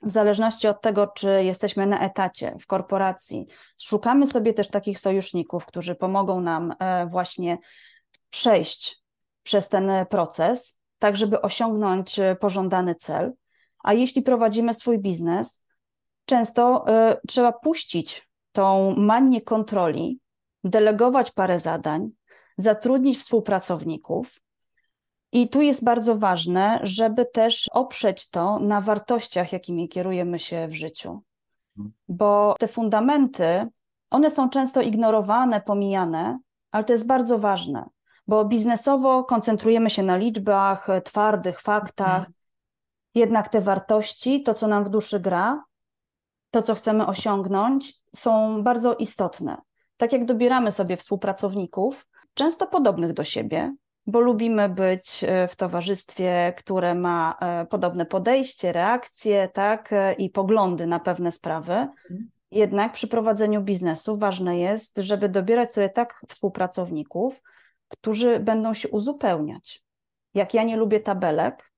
[0.04, 3.46] w zależności od tego, czy jesteśmy na etacie, w korporacji,
[3.82, 7.58] szukamy sobie też takich sojuszników, którzy pomogą nam e, właśnie
[8.30, 9.02] przejść
[9.44, 13.34] przez ten proces, tak żeby osiągnąć e, pożądany cel.
[13.84, 15.64] A jeśli prowadzimy swój biznes,
[16.26, 20.20] często y, trzeba puścić tą manię kontroli,
[20.64, 22.10] delegować parę zadań,
[22.58, 24.40] zatrudnić współpracowników,
[25.32, 30.74] i tu jest bardzo ważne, żeby też oprzeć to na wartościach, jakimi kierujemy się w
[30.74, 31.22] życiu.
[32.08, 33.68] Bo te fundamenty,
[34.10, 36.40] one są często ignorowane, pomijane,
[36.72, 37.90] ale to jest bardzo ważne,
[38.28, 42.34] bo biznesowo koncentrujemy się na liczbach, twardych faktach, mhm.
[43.16, 45.64] jednak te wartości, to co nam w duszy gra,
[46.52, 49.58] to co chcemy osiągnąć, są bardzo istotne.
[49.98, 53.76] Tak jak dobieramy sobie współpracowników, często podobnych do siebie,
[54.12, 60.30] bo lubimy być e, w towarzystwie, które ma e, podobne podejście, reakcje, tak, e, i
[60.30, 61.74] poglądy na pewne sprawy.
[61.74, 62.30] Mhm.
[62.52, 67.42] Jednak przy prowadzeniu biznesu ważne jest, żeby dobierać sobie tak współpracowników,
[67.88, 69.84] którzy będą się uzupełniać.
[70.34, 71.72] Jak ja nie lubię tabelek,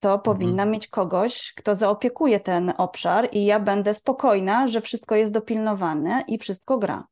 [0.00, 0.22] to mhm.
[0.22, 6.24] powinna mieć kogoś, kto zaopiekuje ten obszar i ja będę spokojna, że wszystko jest dopilnowane
[6.28, 7.06] i wszystko gra.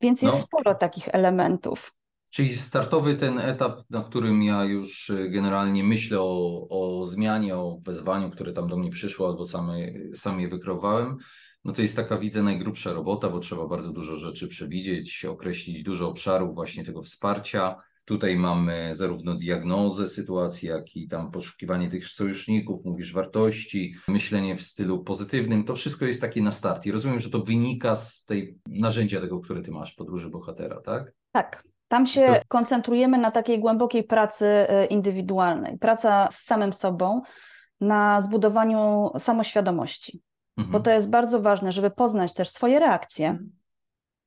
[0.00, 0.42] Więc jest no.
[0.42, 1.97] sporo takich elementów.
[2.30, 7.80] Czyli startowy ten etap, na którym ja już y, generalnie myślę o, o zmianie, o
[7.82, 9.78] wezwaniu, które tam do mnie przyszło, albo same,
[10.14, 11.16] sam je wykreowałem,
[11.64, 16.08] no to jest taka, widzę, najgrubsza robota, bo trzeba bardzo dużo rzeczy przewidzieć, określić dużo
[16.08, 17.76] obszarów właśnie tego wsparcia.
[18.04, 24.62] Tutaj mamy zarówno diagnozę sytuacji, jak i tam poszukiwanie tych sojuszników, mówisz wartości, myślenie w
[24.62, 25.64] stylu pozytywnym.
[25.64, 26.86] To wszystko jest takie na start.
[26.86, 31.12] I rozumiem, że to wynika z tej narzędzia tego, które ty masz, podróży bohatera, tak?
[31.32, 31.62] Tak.
[31.88, 35.78] Tam się koncentrujemy na takiej głębokiej pracy e, indywidualnej.
[35.78, 37.22] Praca z samym sobą,
[37.80, 40.22] na zbudowaniu samoświadomości.
[40.56, 40.72] Mhm.
[40.72, 43.38] Bo to jest bardzo ważne, żeby poznać też swoje reakcje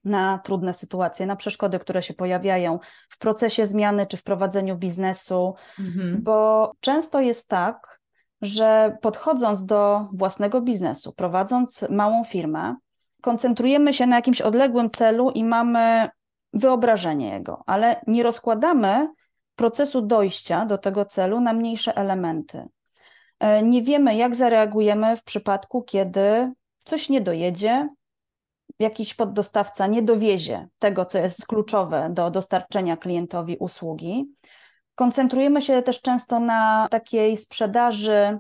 [0.04, 5.56] na trudne sytuacje, na przeszkody, które się pojawiają w procesie zmiany czy w prowadzeniu biznesu,
[5.80, 6.24] mhm.
[6.24, 8.02] bo często jest tak,
[8.42, 12.76] że podchodząc do własnego biznesu, prowadząc małą firmę,
[13.22, 16.10] koncentrujemy się na jakimś odległym celu i mamy
[16.54, 19.08] wyobrażenie jego, ale nie rozkładamy
[19.56, 22.68] procesu dojścia do tego celu na mniejsze elementy.
[23.40, 26.52] E, nie wiemy, jak zareagujemy w przypadku, kiedy
[26.84, 27.88] coś nie dojedzie,
[28.80, 34.26] jakiś poddostawca nie dowiezie tego, co jest kluczowe do dostarczenia klientowi usługi.
[34.96, 38.40] Koncentrujemy się też często na takiej sprzedaży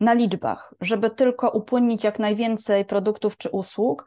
[0.00, 4.06] na liczbach, żeby tylko upłynnić jak najwięcej produktów czy usług,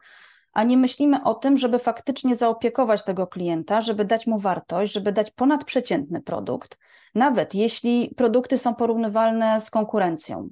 [0.56, 5.12] a nie myślimy o tym, żeby faktycznie zaopiekować tego klienta, żeby dać mu wartość, żeby
[5.12, 6.78] dać ponadprzeciętny produkt,
[7.14, 10.48] nawet jeśli produkty są porównywalne z konkurencją,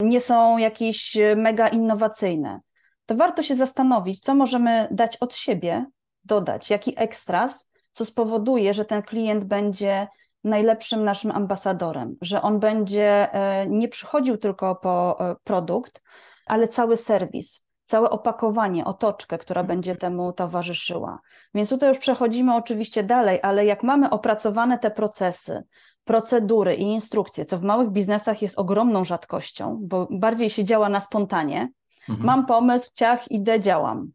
[0.00, 2.60] nie są jakieś mega innowacyjne,
[3.06, 5.86] to warto się zastanowić, co możemy dać od siebie,
[6.24, 10.08] dodać, jaki ekstras, co spowoduje, że ten klient będzie
[10.44, 16.02] najlepszym naszym ambasadorem, że on będzie e, nie przychodził tylko po e, produkt,
[16.46, 19.76] ale cały serwis, całe opakowanie, otoczkę, która mhm.
[19.76, 21.20] będzie temu towarzyszyła.
[21.54, 25.62] Więc tutaj już przechodzimy oczywiście dalej, ale jak mamy opracowane te procesy,
[26.04, 31.00] procedury i instrukcje, co w małych biznesach jest ogromną rzadkością, bo bardziej się działa na
[31.00, 31.68] spontanie.
[32.08, 32.26] Mhm.
[32.26, 34.12] Mam pomysł, ciach, idę, działam.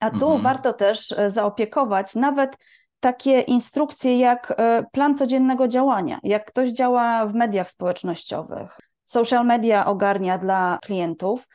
[0.00, 0.42] A tu mhm.
[0.42, 2.56] warto też e, zaopiekować nawet
[3.00, 6.18] takie instrukcje jak e, plan codziennego działania.
[6.22, 11.46] Jak ktoś działa w mediach społecznościowych, social media ogarnia dla klientów,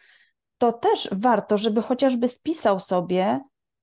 [0.58, 3.39] to też warto, żeby chociażby spisał sobie,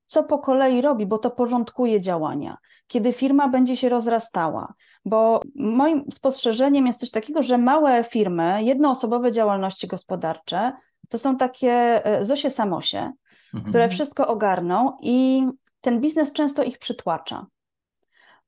[0.06, 2.56] co po kolei robi, bo to porządkuje działania.
[2.86, 9.32] Kiedy firma będzie się rozrastała, bo moim spostrzeżeniem jest coś takiego, że małe firmy, jednoosobowe
[9.32, 10.72] działalności gospodarcze,
[11.08, 11.70] to są takie
[12.06, 13.12] e, Zosie Samosie,
[13.54, 13.64] mhm.
[13.70, 15.46] które wszystko ogarną i
[15.80, 17.46] ten biznes często ich przytłacza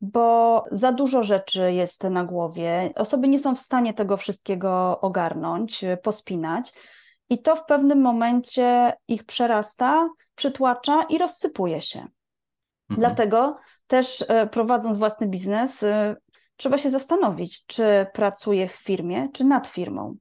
[0.00, 2.92] bo za dużo rzeczy jest na głowie.
[2.96, 6.72] Osoby nie są w stanie tego wszystkiego ogarnąć, pospinać.
[7.30, 11.98] I to w pewnym momencie ich przerasta, przytłacza i rozsypuje się.
[11.98, 12.10] Mhm.
[12.98, 16.16] Dlatego też e, prowadząc własny biznes, e,
[16.56, 20.16] trzeba się zastanowić, czy pracuję w firmie, czy nad firmą.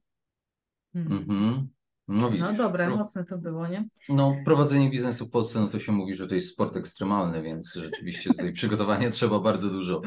[0.96, 1.70] Mhm.
[2.08, 2.98] No, no dobre, Pro...
[2.98, 3.86] mocne to było, nie?
[4.10, 7.74] No, prowadzenie biznesu w Polsce, no to się mówi, że to jest sport ekstremalny, więc
[7.74, 10.02] rzeczywiście tutaj przygotowania trzeba bardzo dużo.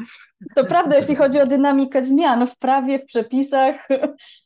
[0.55, 3.87] To prawda, jeśli chodzi o dynamikę zmian w prawie, w przepisach,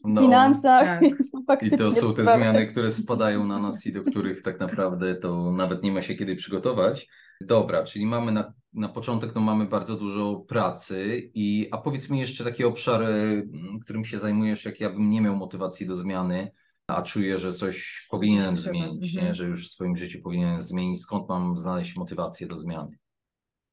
[0.04, 1.00] no, finansach.
[1.48, 1.64] Tak.
[1.64, 5.52] I to są te zmiany, które spadają na nas i do których tak naprawdę to
[5.52, 7.08] nawet nie ma się kiedy przygotować.
[7.42, 12.20] Dobra, czyli mamy na, na początek, no mamy bardzo dużo pracy i a powiedz mi
[12.20, 13.48] jeszcze takie obszary,
[13.82, 16.52] którym się zajmujesz, jak ja bym nie miał motywacji do zmiany,
[16.96, 19.20] a czuję, że coś powinienem zmienić, nie?
[19.20, 19.36] Mhm.
[19.36, 21.02] że już w swoim życiu powinienem zmienić.
[21.02, 22.98] Skąd mam znaleźć motywację do zmiany?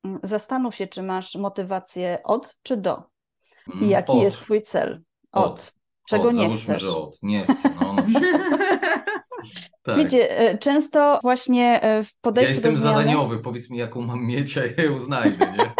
[0.05, 3.03] Mm, zastanów się, czy masz motywację od czy do.
[3.67, 4.23] I mm, jaki od.
[4.23, 5.03] jest Twój cel?
[5.33, 5.47] Od.
[5.47, 5.73] od.
[6.09, 6.35] Czego od.
[6.35, 6.83] nie Załóżmy, chcesz?
[6.83, 7.23] że od.
[7.23, 7.71] Nie chcę.
[7.81, 8.03] No, no
[9.83, 9.97] tak.
[9.97, 12.99] Wiecie, e, często właśnie e, w podejściu ja jestem do zmiany...
[12.99, 15.73] zadaniowy, powiedz mi, jaką mam mieć, a ja ją znajdę, nie?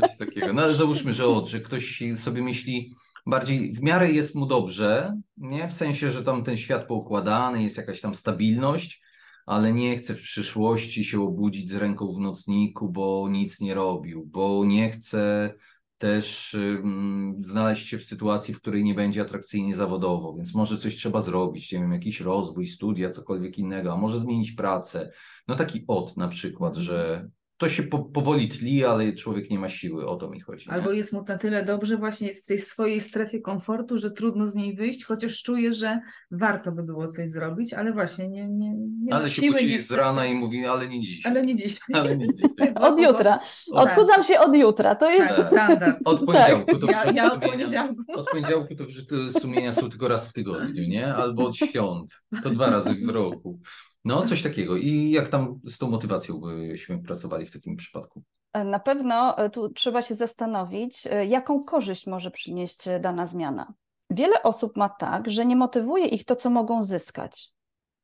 [0.00, 0.52] Coś takiego.
[0.52, 2.94] No ale załóżmy, że od, że ktoś sobie myśli,
[3.26, 5.68] bardziej w miarę jest mu dobrze, nie?
[5.68, 9.02] W sensie, że tam ten świat poukładany, jest jakaś tam stabilność,
[9.46, 14.26] ale nie chce w przyszłości się obudzić z ręką w nocniku, bo nic nie robił,
[14.26, 15.54] bo nie chce
[15.98, 20.96] też um, znaleźć się w sytuacji, w której nie będzie atrakcyjnie zawodowo, więc może coś
[20.96, 25.12] trzeba zrobić, nie wiem, jakiś rozwój, studia, cokolwiek innego, a może zmienić pracę.
[25.48, 27.28] No taki od na przykład, że
[27.62, 30.70] to się po, powoli tli, ale człowiek nie ma siły, o to mi chodzi.
[30.70, 30.96] Albo nie?
[30.96, 34.54] jest mu na tyle dobrze, właśnie jest w tej swojej strefie komfortu, że trudno z
[34.54, 39.14] niej wyjść, chociaż czuje, że warto by było coś zrobić, ale właśnie nie, nie, nie
[39.14, 41.26] Ale ma się siły, budzi nie z rana i mówi, ale nie dziś.
[41.26, 41.78] Ale nie dziś.
[41.92, 42.72] Ale nie dzisiaj.
[42.88, 43.40] Od jutra.
[43.72, 44.94] O, Odchudzam się od jutra.
[44.94, 45.36] To jest.
[45.36, 45.96] Tak, standard.
[46.04, 46.78] Od poniedziałku.
[46.78, 48.02] To Ja, ja od poniedziałku.
[48.08, 51.14] Od poniedziałku to wyrzuty sumienia są tylko raz w tygodniu, nie?
[51.14, 52.22] Albo od świąt.
[52.42, 53.60] To dwa razy w roku.
[54.04, 54.76] No, coś takiego.
[54.76, 58.22] I jak tam z tą motywacją byśmy pracowali w takim przypadku?
[58.64, 63.72] Na pewno e, tu trzeba się zastanowić, e, jaką korzyść może przynieść e, dana zmiana.
[64.10, 67.50] Wiele osób ma tak, że nie motywuje ich to, co mogą zyskać,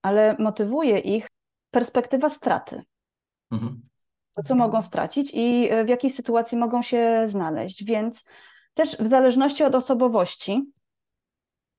[0.02, 1.26] ale motywuje ich
[1.70, 2.82] perspektywa straty.
[3.50, 3.82] Mhm.
[4.36, 7.84] to, co mogą stracić i e, w jakiej sytuacji mogą się znaleźć.
[7.84, 8.24] Więc
[8.74, 10.72] też w zależności od osobowości,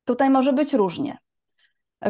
[0.06, 1.18] tutaj może być różnie.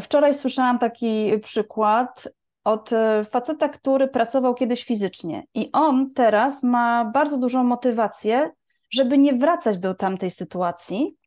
[0.02, 2.28] Wczoraj słyszałam taki przykład
[2.64, 8.52] od e, faceta, który pracował kiedyś fizycznie, i on teraz ma bardzo dużą motywację,
[8.90, 11.20] żeby nie wracać do tamtej sytuacji,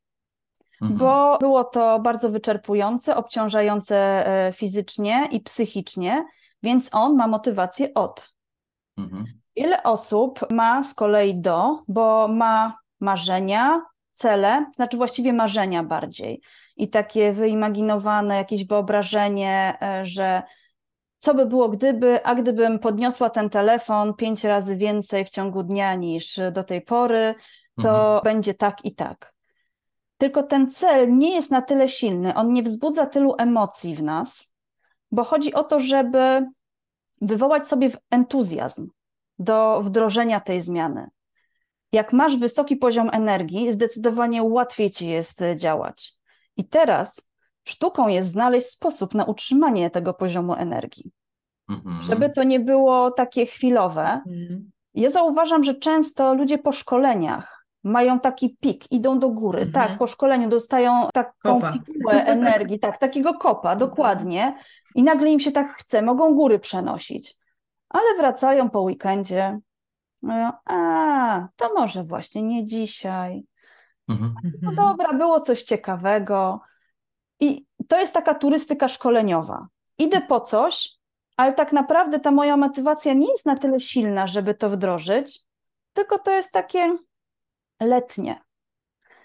[0.83, 0.98] Mhm.
[0.98, 6.25] bo było to bardzo wyczerpujące, obciążające e, fizycznie i psychicznie,
[6.62, 8.33] więc on ma motywację od.
[8.98, 9.25] Mhm.
[9.57, 16.40] Ile osób ma z kolei do, bo ma marzenia, cele, znaczy właściwie marzenia bardziej
[16.77, 20.42] i takie wyimaginowane jakieś wyobrażenie, e, że
[21.18, 25.94] co by było gdyby, a gdybym podniosła ten telefon pięć razy więcej w ciągu dnia
[25.94, 27.35] niż do tej pory,
[27.83, 28.25] to Mhm.
[28.25, 29.35] będzie tak i tak.
[30.18, 34.53] Tylko ten cel nie jest na tyle silny, on nie wzbudza tylu emocji w nas,
[35.11, 36.46] bo chodzi o to, żeby
[37.20, 38.88] wywołać sobie entuzjazm
[39.38, 41.09] do wdrożenia tej zmiany.
[41.92, 46.12] Jak masz wysoki poziom energii, zdecydowanie łatwiej ci jest e, działać.
[46.57, 47.28] I teraz
[47.64, 51.11] sztuką jest znaleźć sposób na utrzymanie tego poziomu energii,
[51.70, 52.02] Mhm.
[52.02, 54.02] żeby to nie było takie chwilowe.
[54.02, 54.70] Mhm.
[54.94, 59.62] Ja zauważam, że często ludzie po szkoleniach mają taki pik, idą do góry.
[59.62, 59.72] Mhm.
[59.88, 61.72] Tak, po szkoleniu dostają taką Kopa.
[61.87, 64.57] pigułę energii, tak, takiego kopa, dokładnie.
[64.94, 67.37] I nagle im się tak chce, mogą góry przenosić.
[67.88, 69.59] Ale wracają po weekendzie.
[70.23, 73.45] Mówią, a, to może właśnie nie dzisiaj.
[74.09, 74.35] Mhm.
[74.63, 76.61] No dobra, było coś ciekawego.
[77.41, 79.67] I to jest taka turystyka szkoleniowa.
[79.99, 80.91] Idę po coś,
[81.37, 85.45] ale tak naprawdę ta moja motywacja nie jest na tyle silna, żeby to wdrożyć,
[85.93, 86.97] tylko to jest takie
[87.81, 88.41] letnie.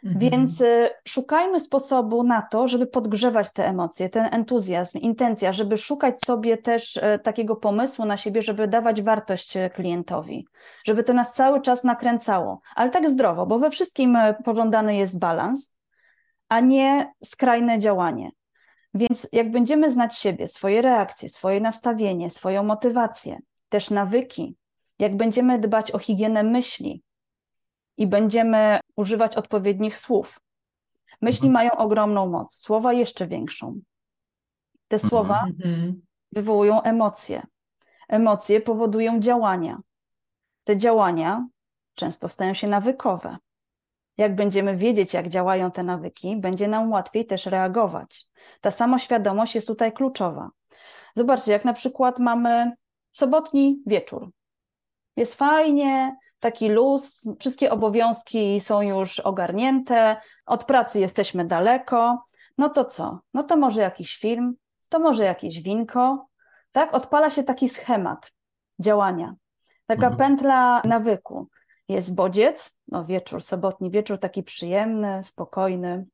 [0.08, 0.20] Mhm.
[0.32, 6.20] Więc y, szukajmy sposobu na to, żeby podgrzewać te emocje, ten entuzjazm, intencja, żeby szukać
[6.20, 10.48] sobie też e, takiego pomysłu na siebie, żeby dawać wartość e, klientowi,
[10.86, 15.78] żeby to nas cały czas nakręcało, ale tak zdrowo, bo we wszystkim pożądany jest balans,
[16.50, 18.30] a nie skrajne działanie.
[18.93, 23.38] Więc jak będziemy znać siebie, swoje reakcje, swoje nastawienie, swoją motywację,
[23.70, 24.56] też nawyki,
[25.00, 27.04] jak będziemy dbać o higienę myśli,
[27.98, 30.40] i będziemy używać odpowiednich słów.
[31.22, 31.54] Myśli Mhm.
[31.54, 33.80] mają ogromną moc, słowa jeszcze większą.
[34.88, 36.02] Te słowa Mhm.
[36.32, 37.44] wywołują emocje.
[38.10, 39.80] Emocje powodują działania.
[40.64, 41.48] Te działania
[41.96, 43.38] często stają się nawykowe.
[44.18, 48.28] Jak będziemy wiedzieć, jak działają te nawyki, będzie nam łatwiej też reagować.
[48.62, 50.50] Ta samoświadomość jest tutaj kluczowa.
[51.16, 52.72] Zobaczcie, jak na przykład mamy
[53.12, 54.30] sobotni wieczór.
[55.16, 62.26] Jest fajnie, taki luz, wszystkie obowiązki są już ogarnięte, od pracy jesteśmy daleko.
[62.58, 63.19] No to co?
[63.34, 64.54] No to może jakiś film,
[64.89, 66.28] to może jakieś winko,
[66.71, 66.93] tak?
[66.93, 68.32] Odpala się taki schemat
[68.80, 69.36] działania,
[69.86, 70.17] taka Mhm.
[70.17, 71.47] pętla nawyku.
[71.89, 76.06] Jest bodziec, no wieczór, sobotni wieczór, taki przyjemny, spokojny.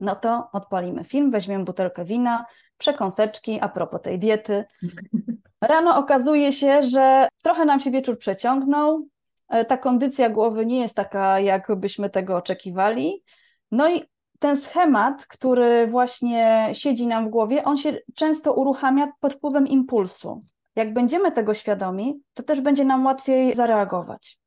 [0.00, 2.44] No to odpalimy film, weźmiemy butelkę wina,
[2.78, 4.64] przekąseczki, a propos tej diety.
[5.60, 9.06] Rano okazuje się, że trochę nam się wieczór przeciągnął,
[9.68, 13.24] ta kondycja głowy nie jest taka, jak byśmy tego oczekiwali.
[13.70, 14.02] No i
[14.38, 20.40] ten schemat, który właśnie siedzi nam w głowie, on się często uruchamia pod wpływem impulsu.
[20.76, 24.38] Jak będziemy tego świadomi, to też będzie nam łatwiej zareagować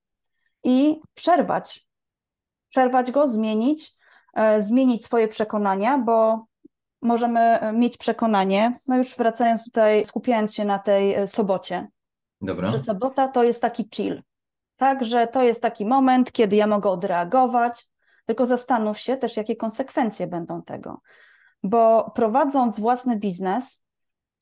[0.64, 1.88] i przerwać.
[2.70, 3.92] Przerwać go, zmienić,
[4.34, 6.46] e, zmienić swoje przekonania, bo
[7.02, 11.88] możemy e, mieć przekonanie, no już wracając tutaj, skupiając się na tej e, sobocie,
[12.42, 12.70] Dobra.
[12.70, 14.22] że sobota to jest taki chill.
[14.78, 17.88] Tak, że to jest taki moment, kiedy ja mogę odreagować,
[18.26, 21.02] tylko zastanów się też, jakie konsekwencje będą tego.
[21.64, 23.84] Bo prowadząc własny biznes,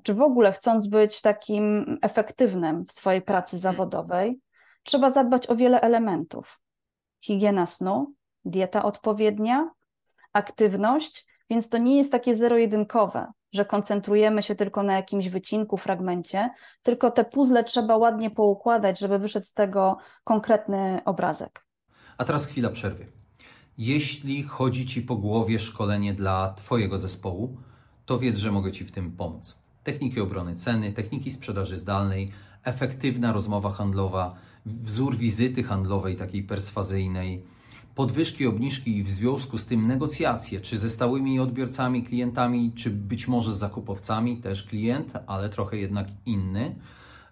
[0.03, 4.39] czy w ogóle chcąc być takim efektywnym w swojej pracy zawodowej,
[4.83, 6.59] trzeba zadbać o wiele elementów.
[7.21, 8.13] Higiena snu,
[8.45, 9.69] dieta odpowiednia,
[10.33, 16.49] aktywność, więc to nie jest takie zero-jedynkowe, że koncentrujemy się tylko na jakimś wycinku, fragmencie,
[16.83, 21.65] tylko te puzzle trzeba ładnie poukładać, żeby wyszedł z tego konkretny obrazek.
[22.17, 23.07] A teraz chwila przerwy.
[23.77, 27.57] Jeśli chodzi Ci po głowie szkolenie dla Twojego zespołu,
[28.05, 29.59] to wiedz, że mogę Ci w tym pomóc.
[29.83, 32.31] Techniki obrony ceny, techniki sprzedaży zdalnej,
[32.63, 37.45] efektywna rozmowa handlowa, wzór wizyty handlowej takiej perswazyjnej,
[37.95, 43.27] podwyżki, obniżki i w związku z tym negocjacje, czy ze stałymi odbiorcami, klientami, czy być
[43.27, 46.75] może z zakupowcami, też klient, ale trochę jednak inny.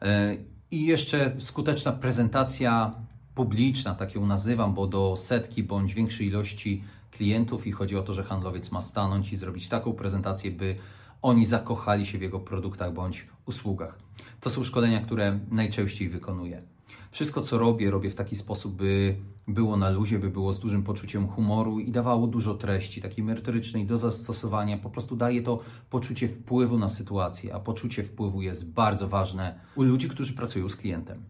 [0.01, 0.37] E,
[0.71, 2.93] I jeszcze skuteczna prezentacja
[3.35, 8.13] publiczna, tak ją nazywam, bo do setki bądź większej ilości klientów i chodzi o to,
[8.13, 10.75] że handlowiec ma stanąć i zrobić taką prezentację, by
[11.21, 13.99] oni zakochali się w jego produktach bądź usługach.
[14.41, 16.72] To są szkolenia, które najczęściej wykonuję.
[17.13, 19.15] Wszystko, co robię, robię w taki sposób, by
[19.47, 23.85] było na luzie, by było z dużym poczuciem humoru i dawało dużo treści, takiej merytorycznej
[23.85, 24.77] do zastosowania.
[24.77, 29.83] Po prostu daje to poczucie wpływu na sytuację, a poczucie wpływu jest bardzo ważne u
[29.83, 31.23] ludzi, którzy pracują z klientem.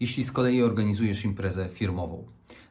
[0.00, 2.26] Jeśli z kolei organizujesz imprezę firmową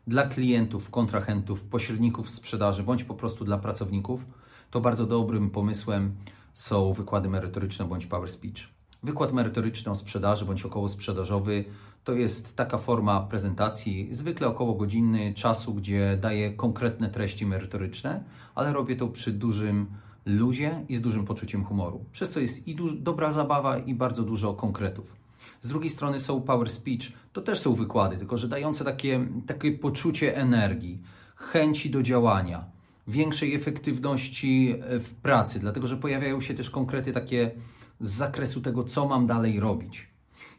[0.07, 4.25] dla klientów, kontrahentów, pośredników sprzedaży bądź po prostu dla pracowników,
[4.71, 6.15] to bardzo dobrym pomysłem
[6.53, 8.79] są wykłady merytoryczne bądź power speech.
[9.03, 11.65] Wykład merytoryczny o sprzedaży bądź około sprzedażowy
[12.03, 18.23] to jest taka forma prezentacji, zwykle około godzinny czasu, gdzie daję konkretne treści merytoryczne,
[18.55, 19.87] ale robię to przy dużym
[20.25, 22.05] luzie i z dużym poczuciem humoru.
[22.11, 25.15] Przez co jest i dobra zabawa i bardzo dużo konkretów.
[25.61, 29.71] Z drugiej strony są power speech, to też są wykłady, tylko że dające takie, takie
[29.71, 31.01] poczucie energii,
[31.35, 32.65] chęci do działania,
[33.07, 37.51] większej efektywności e, w pracy, dlatego że pojawiają się też konkrety takie
[37.99, 40.08] z zakresu tego, co mam dalej robić.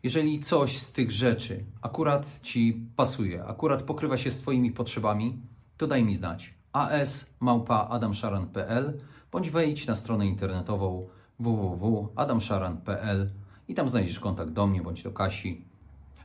[0.03, 5.39] Jeżeli coś z tych rzeczy akurat Ci pasuje, akurat pokrywa się z Twoimi potrzebami,
[5.77, 6.55] to daj mi znać.
[6.73, 9.01] as.adamszaran.pl
[9.33, 11.09] bądź wejdź na stronę internetową
[11.39, 13.31] www.adamszaran.pl
[13.69, 15.65] i tam znajdziesz kontakt do mnie bądź do Kasi.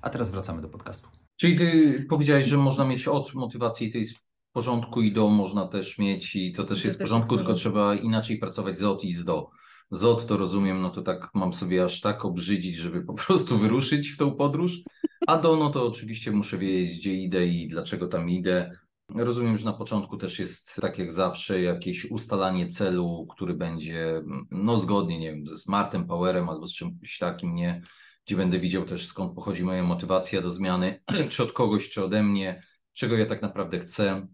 [0.02, 1.08] A teraz wracamy do podcastu.
[1.38, 6.00] Czyli Ty powiedziałeś, że można mieć od motywacji tej w porządku i do można też
[6.00, 9.26] mieć i to też jest w porządku, tylko trzeba inaczej pracować z od i z
[9.26, 9.50] do.
[9.91, 14.10] ZOT to rozumiem, no to tak mam sobie aż tak obrzydzić, żeby po prostu wyruszyć
[14.10, 14.82] w tą podróż.
[15.28, 18.71] A do, no to oczywiście muszę wiedzieć, gdzie idę i dlaczego tam idę.
[19.15, 24.78] Rozumiem, że na początku też jest, tak jak zawsze, jakieś ustalanie celu, który będzie, no
[24.78, 27.82] zgodnie, nie wiem, ze smartem, powerem albo z czymś takim, nie?
[28.26, 32.24] Gdzie będę widział też skąd pochodzi moja motywacja do zmiany, czy od kogoś, czy ode
[32.24, 34.28] mnie, czego ja tak naprawdę chcę.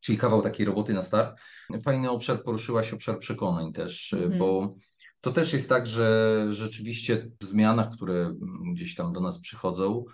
[0.00, 1.36] Czyli kawał takiej roboty na start.
[1.84, 4.38] Fajny obszar poruszyłaś, obszar przekonań też, mm.
[4.38, 4.74] bo
[5.22, 8.34] to też jest tak, że rzeczywiście w zmianach, które
[8.72, 10.04] gdzieś tam do nas przychodzą,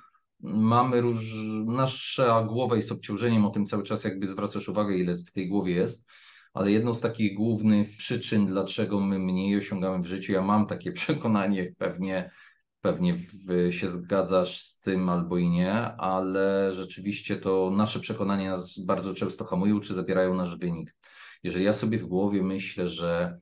[0.40, 1.34] mamy róż...
[1.66, 5.74] Nasza głowa jest obciążeniem, o tym cały czas jakby zwracasz uwagę, ile w tej głowie
[5.74, 6.08] jest,
[6.54, 10.92] ale jedną z takich głównych przyczyn, dlaczego my mniej osiągamy w życiu, ja mam takie
[11.02, 12.30] przekonanie, pewnie,
[12.80, 18.78] pewnie w, się zgadzasz z tym albo i nie, ale rzeczywiście to nasze przekonania nas
[18.78, 20.96] bardzo często hamują, czy zabierają nasz wynik.
[21.42, 23.40] Jeżeli ja sobie w głowie myślę, że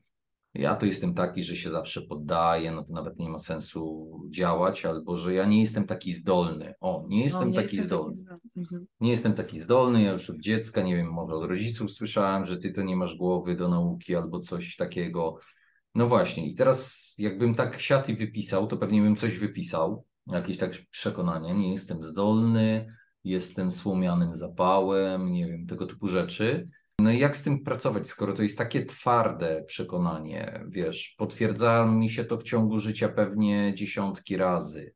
[0.57, 4.85] ja to jestem taki, że się zawsze poddaję, no to nawet nie ma sensu działać,
[4.85, 6.73] albo że ja nie jestem taki zdolny.
[6.79, 8.15] O, nie jestem no, nie taki jestem zdolny.
[8.15, 8.41] Taki zdolny.
[8.57, 8.87] Mhm.
[8.99, 12.57] Nie jestem taki zdolny, ja już od dziecka, nie wiem, może od rodziców słyszałem, że
[12.57, 15.39] ty to nie masz głowy do nauki albo coś takiego.
[15.95, 20.57] No właśnie, i teraz jakbym tak siat i wypisał, to pewnie bym coś wypisał, jakieś
[20.57, 26.69] tak przekonania, nie jestem zdolny, jestem słomianym zapałem, nie wiem, tego typu rzeczy.
[27.01, 32.09] No i jak z tym pracować, skoro to jest takie twarde przekonanie, wiesz, potwierdza mi
[32.09, 34.93] się to w ciągu życia pewnie dziesiątki razy.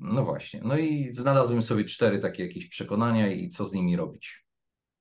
[0.00, 4.44] No właśnie, no i znalazłem sobie cztery takie jakieś przekonania i co z nimi robić.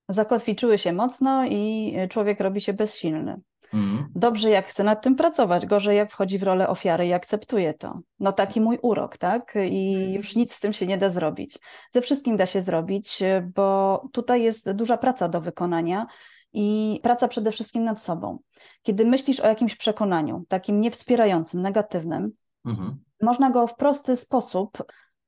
[0.09, 3.41] Zakotwiczyły się mocno i człowiek robi się bezsilny.
[3.73, 4.07] Mm.
[4.15, 7.99] Dobrze, jak chce nad tym pracować, gorzej, jak wchodzi w rolę ofiary i akceptuje to.
[8.19, 9.53] No taki mój urok, tak?
[9.69, 10.13] I mhm.
[10.13, 11.59] już nic z tym się nie da zrobić.
[11.91, 13.19] Ze wszystkim da się zrobić,
[13.55, 16.05] bo tutaj jest duża praca do wykonania
[16.53, 18.39] i praca przede wszystkim nad sobą.
[18.81, 22.31] Kiedy myślisz o jakimś przekonaniu, takim niewspierającym, negatywnym,
[22.65, 23.03] mhm.
[23.21, 24.83] można go w prosty sposób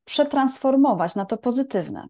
[0.06, 2.08] przetransformować na to pozytywne.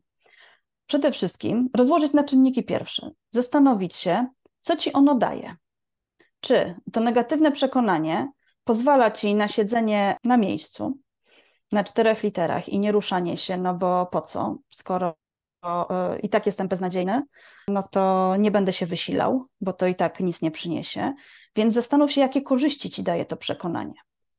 [0.85, 4.27] Przede wszystkim rozłożyć na czynniki pierwsze, zastanowić się,
[4.59, 5.55] co ci ono daje.
[6.39, 8.31] Czy to negatywne przekonanie
[8.63, 10.97] pozwala ci na siedzenie na miejscu,
[11.71, 15.15] na czterech literach i nie ruszanie się, no bo po co, skoro
[16.23, 17.23] i tak jestem beznadziejny,
[17.67, 21.13] no to nie będę się wysilał, bo to i tak nic nie przyniesie.
[21.55, 23.93] Więc zastanów się, jakie korzyści ci daje to przekonanie.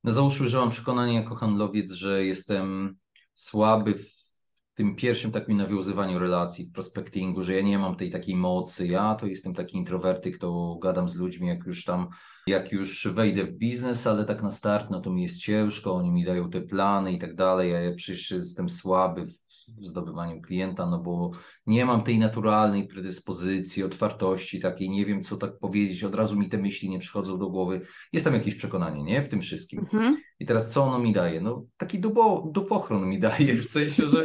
[0.05, 2.97] No załóżmy, że mam przekonanie jako handlowiec, że jestem
[3.35, 4.21] słaby w
[4.75, 9.15] tym pierwszym takim nawiązywaniu relacji w prospectingu, że ja nie mam tej takiej mocy, ja
[9.15, 12.09] to jestem taki introwertyk, to gadam z ludźmi, jak już tam,
[12.47, 16.11] jak już wejdę w biznes, ale tak na start, no to mi jest ciężko, oni
[16.11, 19.40] mi dają te plany i tak dalej, ja przecież jestem słaby w
[19.83, 21.31] zdobywaniu klienta, no bo
[21.67, 26.49] nie mam tej naturalnej predyspozycji, otwartości takiej, nie wiem co tak powiedzieć, od razu mi
[26.49, 27.87] te myśli nie przychodzą do głowy.
[28.13, 29.23] Jest tam jakieś przekonanie, nie?
[29.23, 29.81] W tym wszystkim.
[29.81, 30.17] Mhm.
[30.41, 31.41] I teraz co ono mi daje?
[31.41, 34.25] No taki dupo, dupochron mi daje, w sensie, że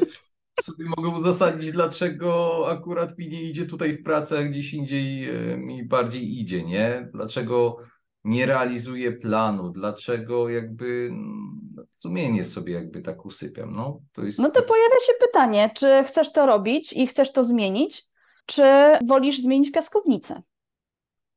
[0.62, 5.58] sobie mogę uzasadnić, dlaczego akurat mi nie idzie tutaj w pracę, a gdzieś indziej e,
[5.58, 7.10] mi bardziej idzie, nie?
[7.14, 7.78] Dlaczego
[8.26, 11.10] nie realizuję planu, dlaczego jakby
[11.76, 13.76] no, sumienie sobie jakby tak usypiam.
[13.76, 14.40] No to, jest...
[14.40, 18.04] no to pojawia się pytanie, czy chcesz to robić i chcesz to zmienić,
[18.46, 18.64] czy
[19.06, 20.42] wolisz zmienić piaskownicę?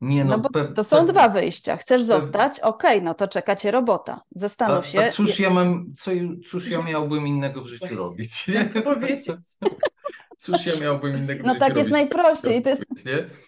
[0.00, 1.76] Nie, no, no bo pe, to są pe, dwa wyjścia.
[1.76, 2.60] Chcesz pe, zostać?
[2.60, 4.20] Okej, okay, no to czeka cię robota.
[4.30, 5.00] Zastanów a, się.
[5.00, 6.10] A cóż ja mam, co,
[6.50, 8.46] cóż ja miałbym innego w życiu robić?
[8.48, 8.64] Nie?
[8.64, 9.36] Powiedzieć.
[10.38, 12.62] Cóż ja miałbym innego w no życiu tak jest najprościej.
[12.62, 12.84] To jest...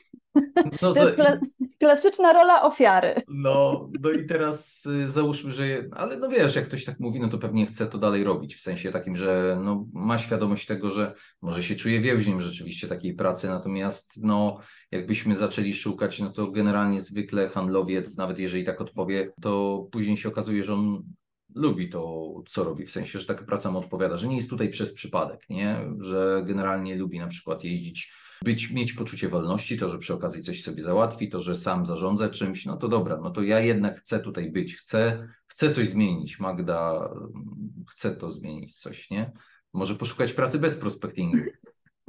[0.83, 1.39] No, to jest kla
[1.79, 3.15] klasyczna rola ofiary.
[3.29, 5.65] No, no i teraz y, załóżmy, że.
[5.93, 8.57] Ale no wiesz, jak ktoś tak mówi, no to pewnie chce to dalej robić.
[8.57, 13.15] W sensie takim, że no, ma świadomość tego, że może się czuje więźniem rzeczywiście takiej
[13.15, 13.49] pracy.
[13.49, 14.59] Natomiast no,
[14.91, 20.29] jakbyśmy zaczęli szukać, no to generalnie zwykle handlowiec, nawet jeżeli tak odpowie, to później się
[20.29, 21.03] okazuje, że on
[21.55, 24.69] lubi to, co robi, w sensie, że taka praca mu odpowiada, że nie jest tutaj
[24.69, 25.81] przez przypadek, nie?
[26.01, 28.13] Że generalnie lubi na przykład jeździć
[28.45, 32.29] być, mieć poczucie wolności, to, że przy okazji coś sobie załatwi, to, że sam zarządza
[32.29, 36.41] czymś, no to dobra, no to ja jednak chcę tutaj być, chcę, chcę coś zmienić.
[36.41, 37.11] Magda
[37.91, 39.33] chce to zmienić, coś, nie?
[39.73, 41.39] Może poszukać pracy bez prospectingu.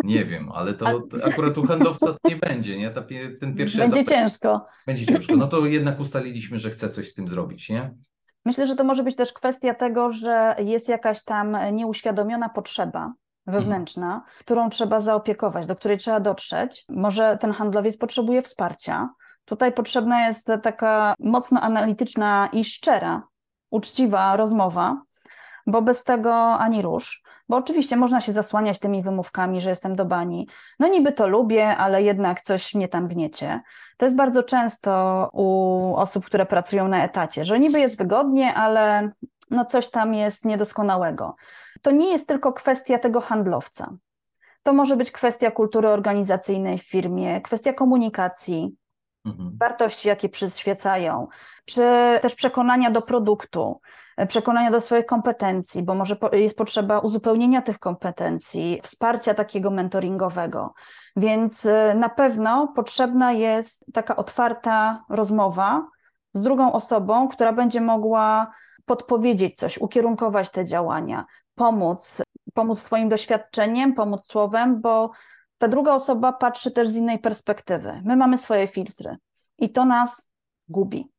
[0.03, 2.89] Nie wiem, ale to, to akurat u handlowca to nie będzie, nie?
[2.91, 3.03] Ta,
[3.39, 4.65] ten pierwszy będzie etap, ciężko.
[4.87, 5.35] Będzie ciężko.
[5.35, 7.93] No to jednak ustaliliśmy, że chce coś z tym zrobić, nie?
[8.45, 13.13] Myślę, że to może być też kwestia tego, że jest jakaś tam nieuświadomiona potrzeba
[13.47, 14.31] wewnętrzna, mhm.
[14.39, 16.85] którą trzeba zaopiekować, do której trzeba dotrzeć.
[16.89, 19.09] Może ten handlowiec potrzebuje wsparcia.
[19.45, 23.23] Tutaj potrzebna jest taka mocno analityczna i szczera,
[23.69, 25.01] uczciwa rozmowa,
[25.67, 27.23] bo bez tego ani rusz.
[27.49, 30.47] Bo oczywiście można się zasłaniać tymi wymówkami, że jestem do bani.
[30.79, 33.61] No niby to lubię, ale jednak coś mnie tam gniecie.
[33.97, 39.11] To jest bardzo często u osób, które pracują na etacie, że niby jest wygodnie, ale
[39.49, 41.35] no coś tam jest niedoskonałego.
[41.81, 43.93] To nie jest tylko kwestia tego handlowca.
[44.63, 48.75] To może być kwestia kultury organizacyjnej w firmie, kwestia komunikacji,
[49.25, 49.57] mhm.
[49.59, 51.27] wartości, jakie przyświecają,
[51.65, 51.81] czy
[52.21, 53.81] też przekonania do produktu,
[54.27, 60.73] przekonania do swoich kompetencji, bo może jest potrzeba uzupełnienia tych kompetencji, wsparcia takiego mentoringowego.
[61.15, 65.87] Więc y, na pewno potrzebna jest taka otwarta rozmowa
[66.33, 68.51] z drugą osobą, która będzie mogła
[68.85, 71.25] podpowiedzieć coś, ukierunkować te działania,
[71.61, 72.21] pomóc,
[72.53, 75.11] pomóc swoim doświadczeniem, pomóc słowem, bo
[75.57, 78.01] ta druga osoba patrzy też z innej perspektywy.
[78.05, 79.17] My mamy swoje filtry
[79.57, 80.29] i to nas
[80.67, 81.11] gubi,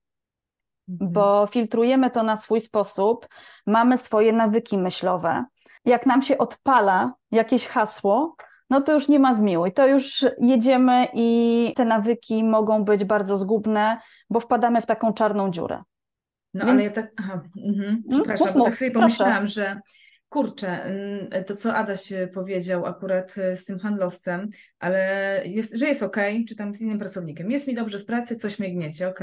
[0.89, 1.13] mhm.
[1.13, 3.29] bo filtrujemy to na swój sposób,
[3.67, 5.45] mamy swoje nawyki myślowe.
[5.85, 8.37] Jak nam się odpala jakieś hasło,
[8.71, 13.37] no to już nie ma zmiłuj, to już jedziemy i te nawyki mogą być bardzo
[13.37, 13.99] zgubne,
[14.31, 15.83] bo wpadamy w taką czarną dziurę.
[16.55, 16.71] No Więc...
[16.71, 19.81] ale ja tak, aha, mhm, przepraszam, mów, bo tak sobie pomyślałam, że
[20.33, 26.03] kurczę, mm, to co Adaś powiedział akurat e, z tym handlowcem, ale jest, że jest
[26.03, 26.17] ok,
[26.49, 29.21] czy tam z innym pracownikiem, jest mi dobrze w pracy, coś mnie gniecie, ok.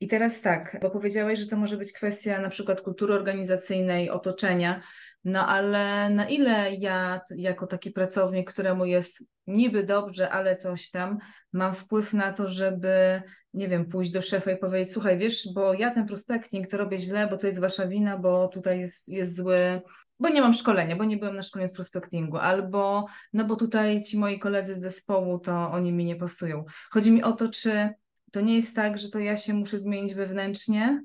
[0.00, 4.82] I teraz tak, bo powiedziałeś, że to może być kwestia na przykład kultury organizacyjnej, otoczenia,
[5.24, 11.18] no ale na ile ja jako taki pracownik, któremu jest niby dobrze, ale coś tam,
[11.52, 13.22] mam wpływ na to, żeby,
[13.54, 16.98] nie wiem, pójść do szefa i powiedzieć, słuchaj, wiesz, bo ja ten prospecting to robię
[16.98, 19.80] źle, bo to jest wasza wina, bo tutaj jest, jest zły,
[20.20, 24.02] bo nie mam szkolenia, bo nie byłem na szkoleniu z prospectingu, albo no bo tutaj
[24.02, 26.64] ci moi koledzy z zespołu, to oni mi nie pasują.
[26.90, 27.94] Chodzi mi o to, czy
[28.32, 31.02] to nie jest tak, że to ja się muszę zmienić wewnętrznie,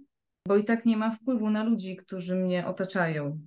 [0.47, 3.39] bo i tak nie ma wpływu na ludzi, którzy mnie otaczają.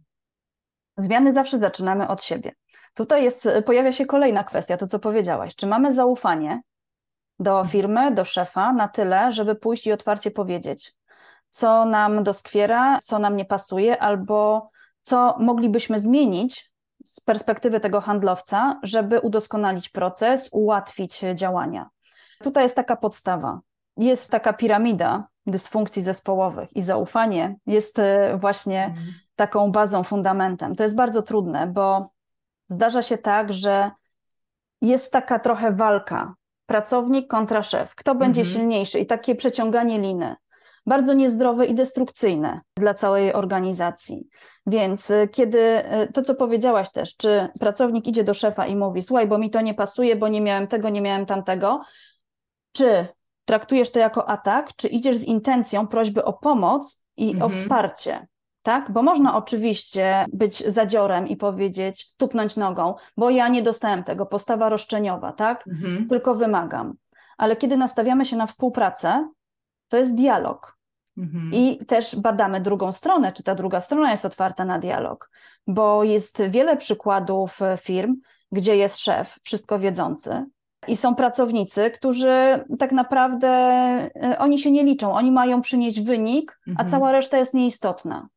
[0.99, 2.53] Zmiany zawsze zaczynamy od siebie.
[2.95, 5.55] Tutaj jest, pojawia się kolejna kwestia, to co powiedziałaś.
[5.57, 6.61] Czy mamy zaufanie
[7.39, 10.95] do firmy, do szefa na tyle, żeby pójść i otwarcie powiedzieć,
[11.51, 14.71] co nam doskwiera, co nam nie pasuje, albo
[15.05, 16.71] co moglibyśmy zmienić
[17.05, 21.89] z perspektywy tego handlowca, żeby udoskonalić proces, ułatwić działania.
[22.43, 23.61] Tutaj jest taka podstawa.
[23.97, 29.07] Jest taka piramida dysfunkcji zespołowych i zaufanie jest e, właśnie mhm.
[29.37, 30.77] taką bazą, fundamentem.
[30.77, 32.11] To jest bardzo trudne, bo
[32.69, 33.91] zdarza się tak, że
[34.81, 36.35] jest taka trochę walka
[36.67, 37.95] pracownik kontra szef.
[37.95, 38.57] Kto będzie mhm.
[38.57, 40.37] silniejszy i takie przeciąganie liny.
[40.87, 44.29] Bardzo niezdrowe i destrukcyjne dla całej organizacji.
[44.67, 49.03] Więc y, kiedy y, to, co powiedziałaś też, czy pracownik idzie do szefa i mówi:
[49.03, 51.81] Słuchaj, bo mi to nie pasuje, bo nie miałem tego, nie miałem tamtego,
[52.73, 53.07] czy
[53.45, 57.43] traktujesz to jako atak, czy idziesz z intencją prośby o pomoc i mhm.
[57.43, 58.27] o wsparcie?
[58.65, 58.93] tak?
[58.93, 64.69] Bo można oczywiście być zadziorem i powiedzieć, tupnąć nogą, bo ja nie dostałem tego, postawa
[64.69, 65.67] roszczeniowa, tak?
[65.69, 66.09] Mhm.
[66.09, 66.95] Tylko wymagam.
[67.39, 69.29] Ale kiedy nastawiamy się na współpracę,
[69.89, 70.74] to jest dialog.
[71.19, 71.51] Mhm.
[71.53, 75.31] I też badamy drugą stronę, czy ta druga strona jest otwarta na dialog,
[75.67, 78.17] bo jest wiele przykładów firm,
[78.53, 80.45] gdzie jest szef, wszystko wiedzący,
[80.87, 86.59] i są pracownicy, którzy tak naprawdę e, oni się nie liczą, oni mają przynieść wynik,
[86.69, 86.87] mhm.
[86.87, 88.29] a cała reszta jest nieistotna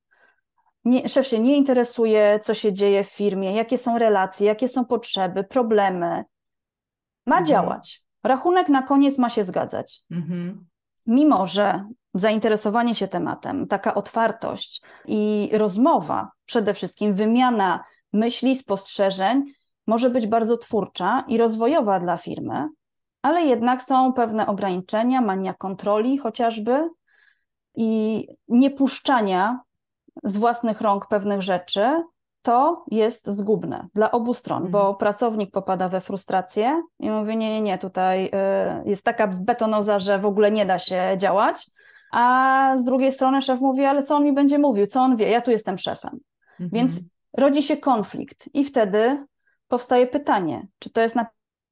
[0.88, 4.86] nie, szef się nie interesuje, co się dzieje w firmie, jakie są relacje, jakie są
[4.86, 6.24] potrzeby, problemy.
[7.26, 7.46] Ma mhm.
[7.46, 8.02] działać.
[8.24, 10.02] Rachunek na koniec ma się zgadzać.
[10.12, 10.66] Mhm.
[11.06, 11.84] Mimo, że
[12.20, 19.44] zainteresowanie się tematem, taka otwartość i rozmowa, przede wszystkim wymiana myśli, spostrzeżeń,
[19.88, 22.68] może być bardzo twórcza i rozwojowa dla firmy,
[23.22, 26.90] ale jednak są pewne ograniczenia, mania kontroli chociażby
[27.76, 29.60] i niepuszczania
[30.24, 32.04] z własnych rąk pewnych rzeczy,
[32.42, 34.72] to jest zgubne dla obu stron, mhm.
[34.72, 38.30] bo pracownik popada we frustrację i mówi: Nie, nie, nie, tutaj y,
[38.90, 41.70] jest taka betonoza, że w ogóle nie da się działać.
[42.12, 45.30] A z drugiej strony szef mówi: Ale co on mi będzie mówił, co on wie,
[45.30, 46.20] ja tu jestem szefem.
[46.60, 46.70] Mhm.
[46.72, 47.00] Więc
[47.38, 49.26] rodzi się konflikt i wtedy
[49.68, 51.26] powstaje pytanie, czy to jest na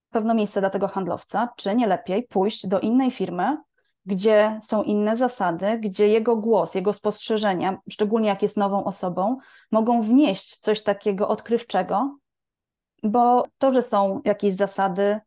[0.10, 3.58] pewno miejsce dla tego handlowca, czy nie lepiej pójść do innej firmy,
[4.06, 9.38] gdzie są inne zasady, gdzie jego głos, jego spostrzeżenia, szczególnie jak jest nową osobą,
[9.72, 12.18] mogą wnieść coś takiego odkrywczego,
[13.04, 15.20] bo to, że są jakieś zasady,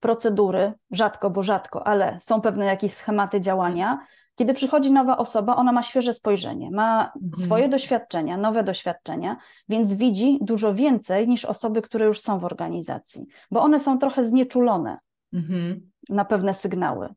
[0.00, 4.06] procedury, rzadko, bo rzadko, ale są pewne jakieś schematy działania.
[4.34, 7.44] Kiedy przychodzi nowa osoba, ona ma świeże spojrzenie, ma mhm.
[7.44, 9.36] swoje doświadczenia, nowe doświadczenia,
[9.68, 14.24] więc widzi dużo więcej niż osoby, które już są w organizacji, bo one są trochę
[14.24, 14.98] znieczulone
[15.32, 15.90] mhm.
[16.08, 17.14] na pewne sygnały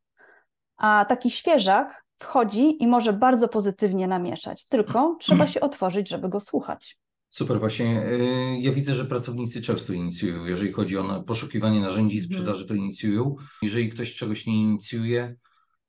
[0.77, 6.39] a taki świeżak wchodzi i może bardzo pozytywnie namieszać, tylko trzeba się otworzyć, żeby go
[6.39, 6.97] słuchać.
[7.29, 8.05] Super, właśnie.
[8.05, 10.45] Y, ja widzę, że pracownicy często inicjują.
[10.45, 12.33] Jeżeli chodzi o poszukiwanie narzędzi mhm.
[12.33, 13.35] sprzedaży, to inicjują.
[13.61, 15.35] Jeżeli ktoś czegoś nie inicjuje,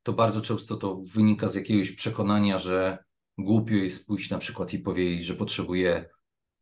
[0.06, 2.98] to bardzo często to wynika z jakiegoś przekonania, że
[3.38, 6.08] głupio jest pójść na przykład i powiedzieć, że potrzebuje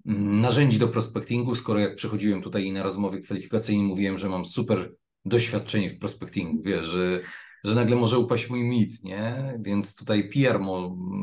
[0.06, 4.94] mm, narzędzi do prospectingu, skoro jak przychodziłem tutaj na rozmowie kwalifikacyjnej mówiłem, że mam super
[5.24, 7.20] doświadczenie w prospectingu, wiesz, że
[7.64, 9.54] że nagle może upaść mój mit, nie?
[9.60, 10.60] Więc tutaj PR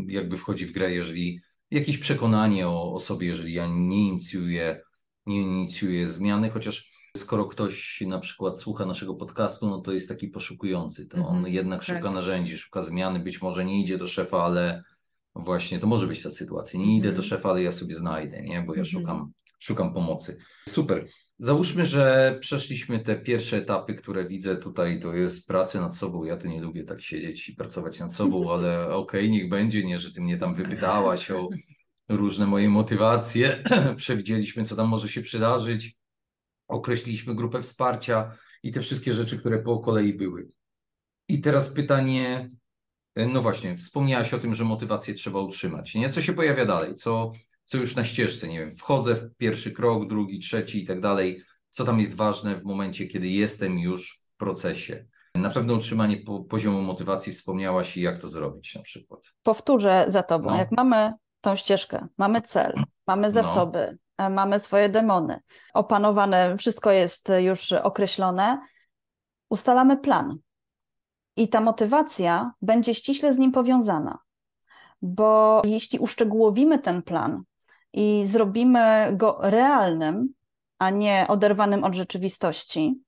[0.07, 1.41] jakby wchodzi w grę, jeżeli
[1.72, 4.82] jakieś przekonanie o, o sobie, jeżeli ja nie inicjuję,
[5.26, 10.28] nie inicjuję zmiany, chociaż skoro ktoś na przykład słucha naszego podcastu, no to jest taki
[10.28, 11.97] poszukujący, to on mhm, jednak tak.
[11.97, 14.84] szuka narzędzi, szuka zmiany, być może nie idzie do szefa, ale
[15.36, 16.80] właśnie to może być ta sytuacja.
[16.80, 17.28] Nie idę do mhm.
[17.28, 18.62] szefa, ale ja sobie znajdę, nie?
[18.62, 18.86] Bo ja mhm.
[18.86, 20.38] szukam, szukam pomocy.
[20.70, 21.07] Super.
[21.38, 26.24] Załóżmy, że przeszliśmy te pierwsze etapy, które widzę tutaj, to jest praca nad sobą.
[26.24, 29.84] Ja to nie lubię tak siedzieć i pracować nad sobą, ale okej, okay, niech będzie,
[29.84, 31.49] nie, że ty mnie tam wypytałaś o
[32.09, 33.64] różne moje motywacje.
[33.95, 36.01] Przewidzieliśmy, co tam może się przydarzyć.
[36.72, 40.47] Określiliśmy grupę wsparcia i te wszystkie rzeczy, które po kolei były.
[41.28, 42.51] I teraz pytanie,
[43.15, 45.95] no właśnie, wspomniałaś o tym, że motywację trzeba utrzymać.
[45.95, 46.09] Nie?
[46.09, 46.95] Co się pojawia dalej?
[46.95, 47.32] Co,
[47.65, 51.43] co już na ścieżce, nie wiem, wchodzę w pierwszy krok, drugi, trzeci i tak dalej,
[51.72, 55.05] co tam jest ważne w momencie, kiedy jestem już w procesie.
[55.36, 59.19] Na pewno utrzymanie po, poziomu motywacji wspomniałaś i jak to zrobić na przykład.
[59.43, 60.57] Powtórzę za tobą, no.
[60.57, 62.74] jak mamy tą ścieżkę, mamy cel,
[63.07, 63.34] mamy no.
[63.34, 63.97] zasoby, no.
[64.30, 65.39] Mamy swoje demony,
[65.74, 68.59] opanowane, wszystko jest już określone,
[69.49, 70.38] ustalamy plan.
[71.36, 74.19] I ta motywacja będzie ściśle z nim powiązana,
[75.01, 77.43] bo jeśli uszczegółowimy ten plan,
[77.93, 80.34] i zrobimy go realnym,
[80.80, 83.01] a nie oderwanym od rzeczywistości,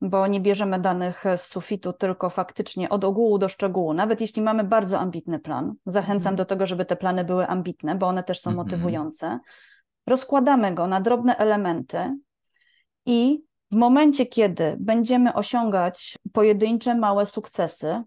[0.00, 3.94] bo nie bierzemy danych z sufitu, tylko faktycznie od ogółu do szczegółu.
[3.94, 6.36] Nawet jeśli mamy bardzo ambitny plan, zachęcam mm.
[6.36, 8.64] do tego, żeby te plany były ambitne, bo one też są mm -hmm.
[8.64, 9.38] motywujące.
[10.06, 12.18] Rozkładamy go na drobne elementy
[13.06, 18.02] i w momencie, kiedy będziemy osiągać pojedyncze małe sukcesy,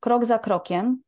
[0.00, 1.02] krok za krokiem,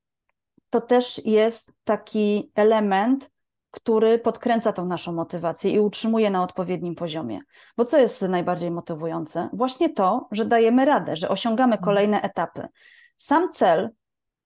[0.70, 3.32] to też jest taki element
[3.72, 7.40] który podkręca tą naszą motywację i utrzymuje na odpowiednim poziomie.
[7.76, 9.48] Bo co jest najbardziej motywujące?
[9.52, 11.84] Właśnie to, że dajemy radę, że osiągamy mhm.
[11.84, 12.68] kolejne etapy.
[13.16, 13.90] Sam cel,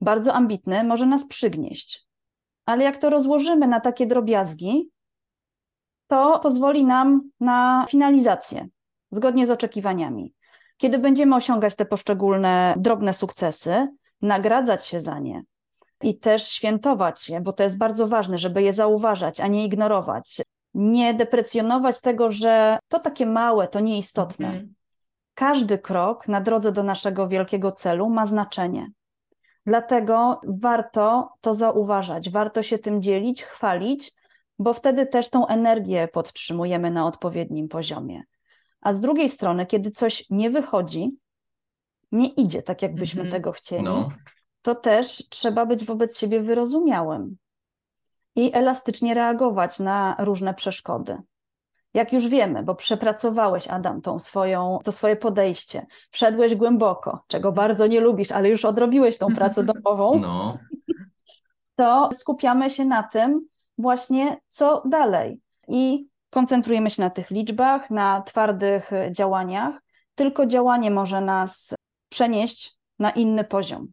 [0.01, 2.07] bardzo ambitny, może nas przygnieść,
[2.67, 4.91] ale jak to rozłożymy na takie drobiazgi,
[6.07, 8.69] to pozwoli nam na finalizację
[9.11, 10.35] zgodnie z oczekiwaniami.
[10.77, 13.89] Kiedy będziemy osiągać te poszczególne drobne sukcesy,
[14.23, 15.43] nagradzać się za nie,
[16.03, 20.43] i też świętować je, bo to jest bardzo ważne, żeby je zauważać, a nie ignorować.
[20.75, 24.47] Nie deprecjonować tego, że to takie małe, to nieistotne.
[24.47, 24.75] Mhm.
[25.35, 28.91] Każdy krok na drodze do naszego wielkiego celu ma znaczenie.
[29.67, 34.13] Dlatego warto to zauważać, warto się tym dzielić, chwalić,
[34.59, 38.23] bo wtedy też tą energię podtrzymujemy na odpowiednim poziomie.
[38.81, 41.17] A z drugiej strony, kiedy coś nie wychodzi,
[42.13, 43.37] nie idzie tak, jakbyśmy mm -hmm.
[43.37, 44.09] tego chcieli, no.
[44.63, 47.37] to też trzeba być wobec siebie wyrozumiałym
[48.37, 51.17] i elastycznie reagować na różne przeszkody.
[51.95, 57.87] Jak już wiemy, bo przepracowałeś, Adam, tą swoją, to swoje podejście, wszedłeś głęboko, czego bardzo
[57.87, 60.59] nie lubisz, ale już odrobiłeś tą pracę domową, no.
[61.77, 63.49] to skupiamy się na tym
[63.79, 65.41] właśnie, co dalej.
[65.69, 69.83] I koncentrujemy się na tych liczbach, na twardych działaniach.
[70.15, 71.75] Tylko działanie może nas
[72.09, 73.89] przenieść na inny poziom.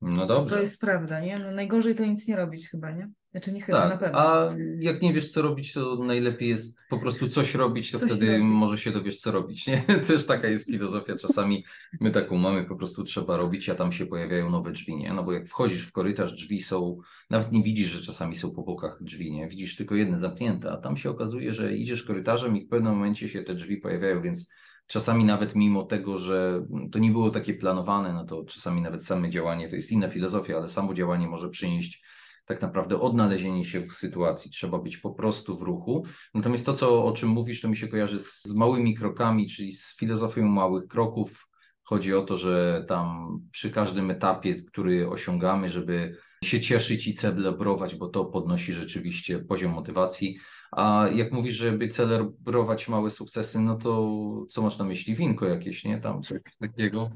[0.00, 0.56] No dobrze.
[0.56, 1.38] To jest prawda, nie?
[1.38, 3.10] No najgorzej to nic nie robić chyba, nie?
[3.32, 4.18] Znaczy nie chyba, tak, na pewno.
[4.18, 8.08] A jak nie wiesz, co robić, to najlepiej jest po prostu coś robić, to coś
[8.08, 8.44] wtedy robić.
[8.44, 9.66] może się dowiesz, co robić.
[9.66, 9.82] Nie?
[10.06, 11.16] Też taka jest filozofia.
[11.16, 11.64] Czasami
[12.00, 15.12] my taką mamy, po prostu trzeba robić, a tam się pojawiają nowe drzwi, nie?
[15.12, 16.98] No bo jak wchodzisz w korytarz, drzwi są,
[17.30, 19.48] nawet nie widzisz, że czasami są po bokach drzwi, nie?
[19.48, 23.28] Widzisz tylko jedne zamknięte, a tam się okazuje, że idziesz korytarzem i w pewnym momencie
[23.28, 24.50] się te drzwi pojawiają, więc
[24.86, 29.30] czasami nawet mimo tego, że to nie było takie planowane, no to czasami nawet same
[29.30, 32.02] działanie, to jest inna filozofia, ale samo działanie może przynieść
[32.44, 34.50] tak naprawdę odnalezienie się w sytuacji.
[34.50, 36.04] Trzeba być po prostu w ruchu.
[36.34, 39.72] Natomiast to, co, o czym mówisz, to mi się kojarzy z, z małymi krokami, czyli
[39.72, 41.48] z filozofią małych kroków.
[41.82, 47.94] Chodzi o to, że tam przy każdym etapie, który osiągamy, żeby się cieszyć i celebrować,
[47.94, 50.38] bo to podnosi rzeczywiście poziom motywacji.
[50.72, 54.12] A jak mówisz, żeby celebrować małe sukcesy, no to
[54.50, 55.14] co masz na myśli?
[55.14, 56.00] Winko jakieś, nie?
[56.00, 57.10] Tam coś takiego,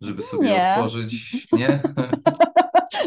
[0.00, 0.74] żeby sobie nie.
[0.74, 1.82] otworzyć, nie?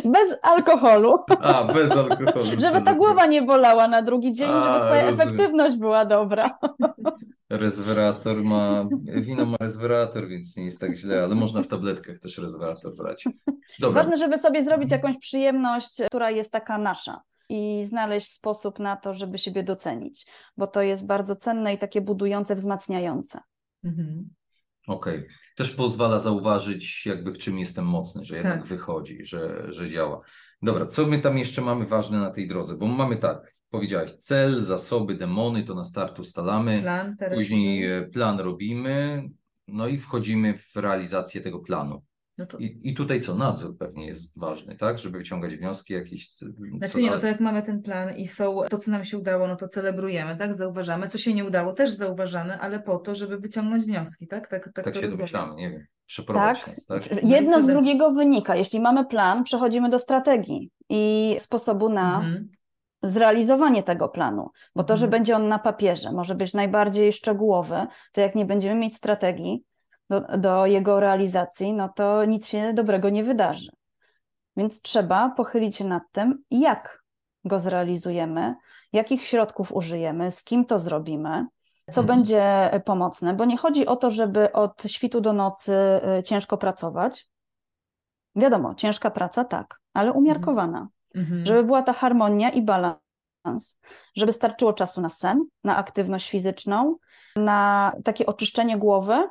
[0.06, 1.18] Bez alkoholu.
[1.41, 2.45] A, bez alkoholu.
[2.58, 5.28] żeby ta głowa nie bolała na drugi dzień, A, żeby twoja rozumiem.
[5.28, 6.60] efektywność była dobra.
[7.50, 12.38] Reswerator ma, wino ma reswerator, więc nie jest tak źle, ale można w tabletkach też
[12.38, 13.26] reswerator brać.
[13.80, 14.04] Dobra.
[14.04, 19.14] Ważne, żeby sobie zrobić jakąś przyjemność, która jest taka nasza i znaleźć sposób na to,
[19.14, 20.26] żeby siebie docenić,
[20.58, 23.39] bo to jest bardzo cenne i takie budujące, wzmacniające.
[23.84, 24.30] Mhm.
[24.88, 25.18] Okej.
[25.18, 25.30] Okay.
[25.60, 28.68] Też pozwala zauważyć, jakby w czym jestem mocny, że jednak tak.
[28.68, 30.22] wychodzi, że, że działa.
[30.62, 32.78] Dobra, co my tam jeszcze mamy ważne na tej drodze?
[32.78, 36.82] Bo mamy tak, powiedziałeś, cel, zasoby, demony, to na start ustalamy.
[36.82, 39.24] Plan, później e, plan robimy,
[39.68, 42.01] no i wchodzimy w realizację tego planu.
[42.40, 42.58] No to...
[42.58, 45.00] I, I tutaj co, nadzór pewnie jest ważny, tak?
[45.00, 46.30] Żeby wyciągać wnioski jakieś.
[46.78, 49.48] Znaczy nie, no to jak mamy ten plan i są to, co nam się udało,
[49.48, 50.58] no to celebrujemy, tak?
[50.58, 51.08] Zauważamy.
[51.08, 54.48] Co się nie udało, też zauważamy, ale po to, żeby wyciągnąć wnioski, tak?
[54.48, 55.86] Tak, tak, tak się domyślamy, nie wiem.
[56.06, 56.78] Przeprowadź tak.
[56.78, 57.24] Nas, tak?
[57.24, 58.56] Jedno z drugiego wynika.
[58.56, 62.50] Jeśli mamy plan, przechodzimy do strategii i sposobu na mhm.
[63.04, 65.12] zrealizowanie tego planu, bo to, że mhm.
[65.12, 69.64] będzie on na papierze, może być najbardziej szczegółowy, to jak nie będziemy mieć strategii,
[70.10, 73.72] do, do jego realizacji, no to nic się dobrego nie wydarzy.
[74.57, 77.03] Więc trzeba pochylić się nad tym, jak
[77.45, 78.55] go zrealizujemy,
[78.93, 81.47] jakich środków użyjemy, z kim to zrobimy,
[81.91, 82.07] co mhm.
[82.07, 85.74] będzie pomocne, bo nie chodzi o to, żeby od świtu do nocy
[86.20, 87.30] y, ciężko pracować.
[88.36, 90.88] Wiadomo, ciężka praca tak, ale umiarkowana.
[91.16, 91.45] Mhm.
[91.45, 93.80] Żeby była ta harmonia i balans,
[94.16, 96.95] żeby starczyło czasu na sen, na aktywność fizyczną,
[97.36, 99.28] na takie oczyszczenie głowy,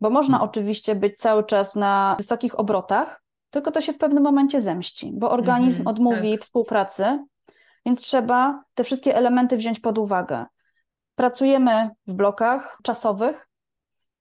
[0.00, 0.50] bo można hmm.
[0.50, 5.30] oczywiście być cały czas na wysokich obrotach, tylko to się w pewnym momencie zemści, bo
[5.30, 6.40] organizm mm -hmm, odmówi tak.
[6.40, 7.24] współpracy,
[7.86, 10.44] więc trzeba te wszystkie elementy wziąć pod uwagę.
[11.14, 13.48] Pracujemy w blokach czasowych,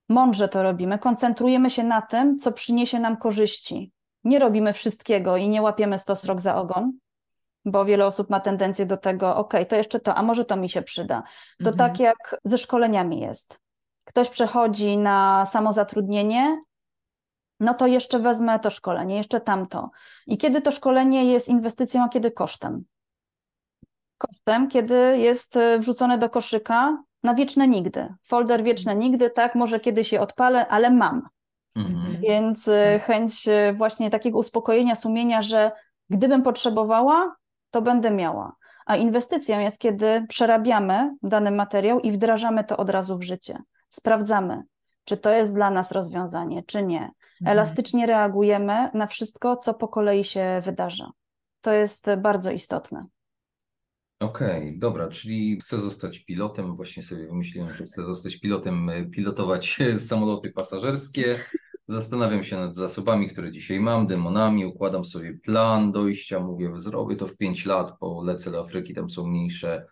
[0.09, 3.91] mądrze to robimy, koncentrujemy się na tym, co przyniesie nam korzyści.
[4.23, 6.91] Nie robimy wszystkiego i nie łapiemy stos rok za ogon,
[7.65, 10.69] bo wiele osób ma tendencję do tego, ok, to jeszcze to, a może to mi
[10.69, 11.23] się przyda.
[11.63, 13.59] To tak jak ze szkoleniami jest
[14.09, 16.61] ktoś przechodzi na samozatrudnienie,
[17.59, 19.89] no to jeszcze wezmę to szkolenie, jeszcze tamto.
[20.27, 22.83] I kiedy to szkolenie jest inwestycją, a kiedy kosztem?
[24.17, 28.13] Kosztem, kiedy jest e, wrzucone do koszyka na wieczne nigdy.
[28.23, 31.29] Folder wieczne nigdy, tak, może kiedyś je odpalę, ale mam.
[31.75, 32.17] Mhm.
[32.21, 35.71] Więc e, chęć e, właśnie takiego uspokojenia sumienia, że
[36.09, 37.35] gdybym potrzebowała,
[37.71, 38.55] to będę miała.
[38.85, 44.63] A inwestycją jest, kiedy przerabiamy dany materiał i wdrażamy to od razu w życie sprawdzamy,
[45.03, 47.01] czy to jest dla nas rozwiązanie, czy nie.
[47.01, 47.57] Mhm.
[47.57, 51.11] Elastycznie reagujemy na wszystko, co po kolei się wydarza.
[51.61, 53.05] To jest bardzo istotne.
[54.19, 56.75] Okej, okay, dobra, czyli chcę zostać pilotem.
[56.75, 59.79] Właśnie sobie wymyśliłem, że chcę zostać pilotem, pilotować
[60.09, 61.39] samoloty pasażerskie.
[61.87, 67.27] Zastanawiam się nad zasobami, które dzisiaj mam, demonami, układam sobie plan dojścia, mówię, zrobię to
[67.27, 69.87] w 5 lat, polecę do Afryki, tam są mniejsze,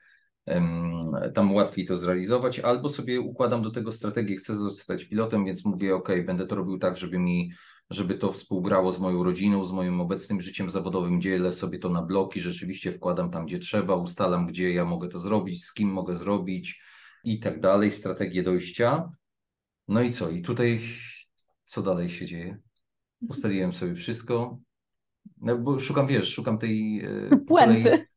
[1.33, 5.95] tam łatwiej to zrealizować, albo sobie układam do tego strategię, chcę zostać pilotem, więc mówię,
[5.95, 7.51] ok, będę to robił tak, żeby mi
[7.89, 12.01] żeby to współgrało z moją rodziną, z moim obecnym życiem zawodowym, dzielę sobie to na
[12.01, 16.15] bloki, rzeczywiście wkładam tam, gdzie trzeba, ustalam, gdzie ja mogę to zrobić, z kim mogę
[16.15, 16.81] zrobić
[17.23, 19.11] i tak dalej, strategię dojścia.
[19.87, 20.29] No i co?
[20.29, 20.81] I tutaj
[21.63, 22.57] co dalej się dzieje?
[23.29, 24.59] Ustaliłem sobie wszystko.
[25.41, 27.01] No, bo szukam, wiesz, szukam tej.
[27.05, 28.07] E, Puenty.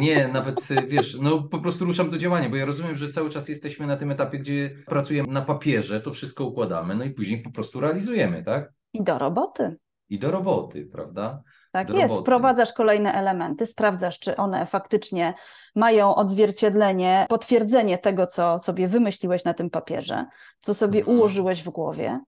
[0.00, 3.30] Nie, nawet e, wiesz, no po prostu ruszam do działania, bo ja rozumiem, że cały
[3.30, 7.42] czas jesteśmy na tym etapie, gdzie pracujemy na papierze, to wszystko układamy, no i później
[7.42, 8.72] po prostu realizujemy, tak?
[8.92, 9.76] I do roboty.
[10.08, 11.42] I do roboty, prawda?
[11.72, 12.20] Tak jest, roboty.
[12.20, 15.34] wprowadzasz kolejne elementy, sprawdzasz, czy one faktycznie
[15.74, 20.26] mają odzwierciedlenie, potwierdzenie tego, co sobie wymyśliłeś na tym papierze,
[20.60, 21.16] co sobie mhm.
[21.16, 22.20] ułożyłeś w głowie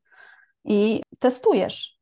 [0.64, 1.97] i testujesz.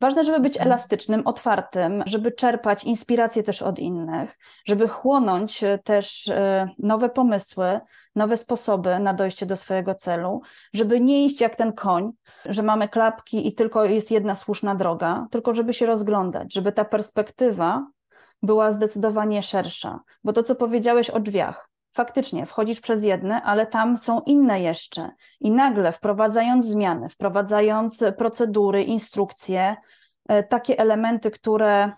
[0.00, 0.68] Ważne, żeby być mhm.
[0.68, 7.80] elastycznym, otwartym, żeby czerpać inspiracje też od innych, żeby chłonąć e, też e, nowe pomysły,
[8.14, 10.40] nowe sposoby na dojście do swojego celu,
[10.72, 12.12] żeby nie iść jak ten koń,
[12.44, 16.84] że mamy klapki i tylko jest jedna słuszna droga, tylko żeby się rozglądać, żeby ta
[16.84, 17.86] perspektywa
[18.42, 20.00] była zdecydowanie szersza.
[20.24, 25.10] Bo to, co powiedziałeś o drzwiach, faktycznie wchodzisz przez jedne, ale tam są inne jeszcze.
[25.40, 29.76] I nagle wprowadzając zmiany, wprowadzając procedury, instrukcje,
[30.28, 31.92] e, takie elementy, które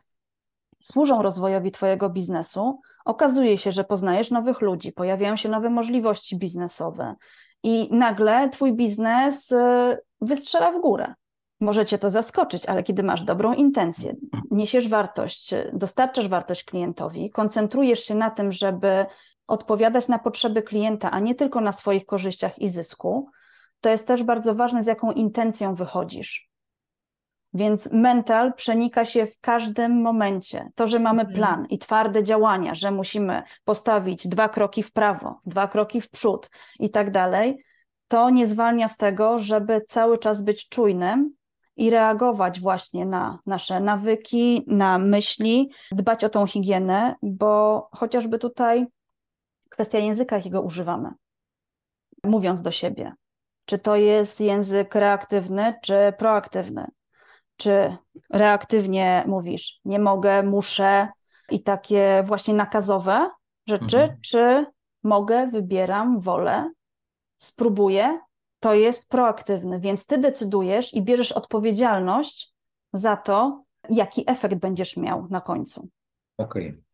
[0.80, 7.14] służą rozwojowi Twojego biznesu, okazuje się, że poznajesz nowych ludzi, pojawiają się nowe możliwości biznesowe
[7.62, 11.14] i nagle Twój biznes e, wystrzela w górę.
[11.60, 14.14] Może cię to zaskoczyć, ale kiedy masz dobrą intencję,
[14.50, 19.06] niesiesz wartość, dostarczasz wartość klientowi, koncentrujesz się na tym, żeby
[19.48, 23.28] odpowiadać na potrzeby klienta, a nie tylko na swoich korzyściach i zysku,
[23.80, 26.48] to jest też bardzo ważne, z jaką intencją wychodzisz.
[27.54, 30.70] Więc mental przenika się w każdym momencie.
[30.74, 31.36] To, że mamy mhm.
[31.36, 36.50] plan i twarde działania, że musimy postawić dwa kroki w prawo, dwa kroki w przód
[36.78, 37.64] i tak dalej,
[38.08, 41.32] to nie zwalnia z tego, żeby cały czas być czujnym
[41.76, 48.86] i reagować właśnie na nasze nawyki, na myśli, dbać o tą higienę, bo chociażby tutaj
[49.78, 51.10] kwestia języka, jakiego używamy,
[52.24, 53.12] mówiąc do siebie.
[53.64, 56.86] Czy to jest język reaktywny, czy proaktywny?
[57.56, 57.96] Czy
[58.30, 61.08] reaktywnie mówisz, nie mogę, muszę
[61.50, 63.30] i takie właśnie nakazowe
[63.66, 64.18] rzeczy, mhm.
[64.20, 64.66] czy
[65.02, 66.70] mogę, wybieram, wolę,
[67.36, 68.20] spróbuję,
[68.60, 72.54] to jest proaktywny, więc ty decydujesz i bierzesz odpowiedzialność
[72.92, 75.88] za to, jaki efekt będziesz miał na końcu.
[76.38, 76.68] Okej.
[76.68, 76.87] Okay.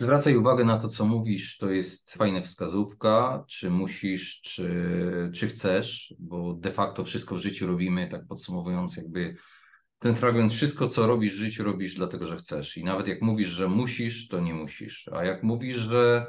[0.00, 4.70] Zwracaj uwagę na to, co mówisz, to jest fajna wskazówka, czy musisz, czy,
[5.34, 9.36] czy chcesz, bo de facto wszystko w życiu robimy, tak podsumowując, jakby
[9.98, 12.76] ten fragment, wszystko co robisz w życiu, robisz dlatego, że chcesz.
[12.76, 15.08] I nawet jak mówisz, że musisz, to nie musisz.
[15.12, 16.26] A jak mówisz, że,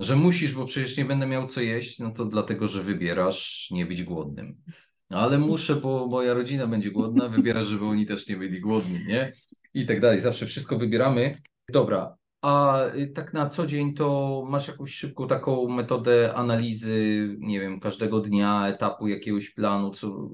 [0.00, 3.86] że musisz, bo przecież nie będę miał co jeść, no to dlatego, że wybierasz nie
[3.86, 4.56] być głodnym.
[5.08, 9.32] Ale muszę, bo moja rodzina będzie głodna, wybierasz, żeby oni też nie byli głodni, nie?
[9.74, 10.20] I tak dalej.
[10.20, 11.34] Zawsze wszystko wybieramy.
[11.72, 17.60] Dobra, a y, tak na co dzień to masz jakąś szybką taką metodę analizy, nie
[17.60, 20.30] wiem, każdego dnia, etapu jakiegoś planu, co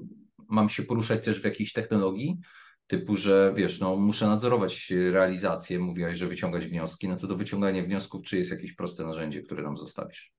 [0.47, 2.39] mam się poruszać też w jakiejś technologii,
[2.87, 7.83] typu, że wiesz, no muszę nadzorować realizację, mówiłaś, że wyciągać wnioski, no to do wyciągania
[7.83, 10.35] wniosków, czy jest jakieś proste narzędzie, które nam zostawisz?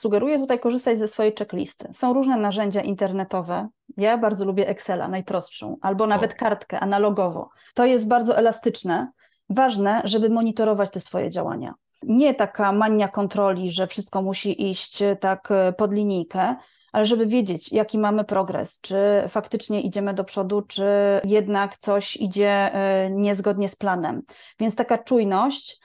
[0.00, 1.88] Sugeruję tutaj korzystać ze swojej checklisty.
[1.94, 3.68] Są różne narzędzia internetowe.
[3.96, 6.36] Ja bardzo lubię Excela, najprostszą, albo nawet o.
[6.36, 7.50] kartkę analogowo.
[7.74, 9.12] To jest bardzo elastyczne
[9.50, 11.74] ważne, żeby monitorować te swoje działania.
[12.02, 16.56] Nie taka mania kontroli, że wszystko musi iść e, tak e, pod linijkę,
[16.92, 18.96] ale żeby wiedzieć, jaki mamy progres, czy
[19.28, 20.84] faktycznie idziemy do przodu, czy
[21.24, 24.22] jednak coś idzie e, niezgodnie z planem.
[24.60, 25.84] Więc taka czujność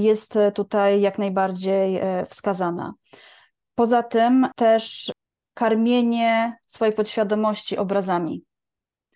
[0.00, 2.94] jest tutaj jak najbardziej wskazana.
[3.74, 5.12] Poza tym też
[5.54, 8.44] karmienie swojej podświadomości obrazami.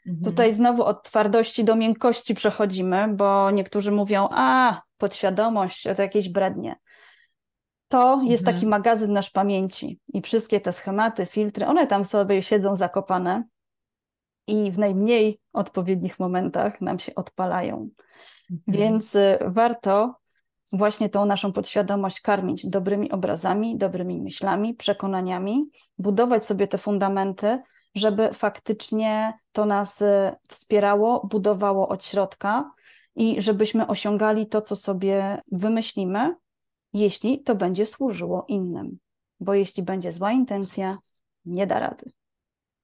[0.08, 0.24] Mhm.
[0.24, 6.76] Tutaj znowu od twardości do miękkości przechodzimy, bo niektórzy mówią, a podświadomość to jakieś brednie.
[7.88, 8.56] To jest mhm.
[8.56, 13.44] taki magazyn nasz pamięci i wszystkie te schematy, filtry, one tam sobie siedzą zakopane
[14.46, 17.88] i w najmniej odpowiednich momentach nam się odpalają.
[18.50, 18.60] Mhm.
[18.68, 20.14] Więc y, warto
[20.72, 27.58] właśnie tą naszą podświadomość karmić dobrymi obrazami, dobrymi myślami, przekonaniami, budować sobie te fundamenty,
[27.98, 32.72] żeby faktycznie to nas y, wspierało, budowało od środka
[33.16, 36.34] i żebyśmy osiągali to, co sobie wymyślimy,
[36.92, 38.98] jeśli to będzie służyło innym.
[39.40, 40.98] Bo jeśli będzie zła intencja,
[41.44, 42.10] nie da rady.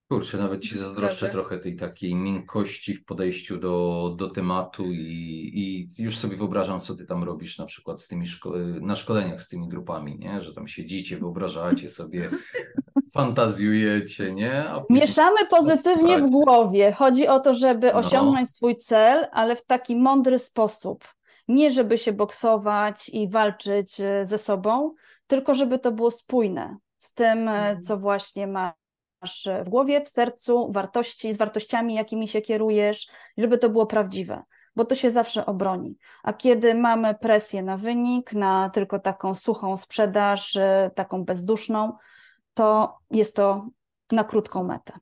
[0.08, 6.02] Kurczę, nawet ci zazdroszczę trochę tej takiej miękkości w podejściu do, do tematu i, i
[6.02, 9.48] już sobie wyobrażam, co ty tam robisz na przykład z tymi szko na szkoleniach z
[9.48, 10.42] tymi grupami, nie?
[10.42, 12.30] Że tam siedzicie, wyobrażacie sobie,
[13.14, 14.64] fantazjujecie, nie?
[14.90, 16.92] Mieszamy pozytywnie w głowie.
[16.92, 17.98] Chodzi o to, żeby no.
[17.98, 21.04] osiągnąć swój cel, ale w taki mądry sposób.
[21.48, 24.94] Nie żeby się boksować i walczyć e, ze sobą,
[25.26, 27.82] tylko żeby to było spójne z tym, e, mhm.
[27.82, 28.72] co właśnie ma
[29.24, 33.08] masz w głowie, w sercu, wartości, z wartościami, jakimi się kierujesz,
[33.38, 34.42] żeby to było prawdziwe,
[34.76, 35.98] bo to się zawsze obroni.
[36.22, 41.92] A kiedy mamy presję na wynik, na tylko taką suchą sprzedaż, y, taką bezduszną,
[42.54, 43.68] to jest to
[44.12, 44.92] na krótką metę.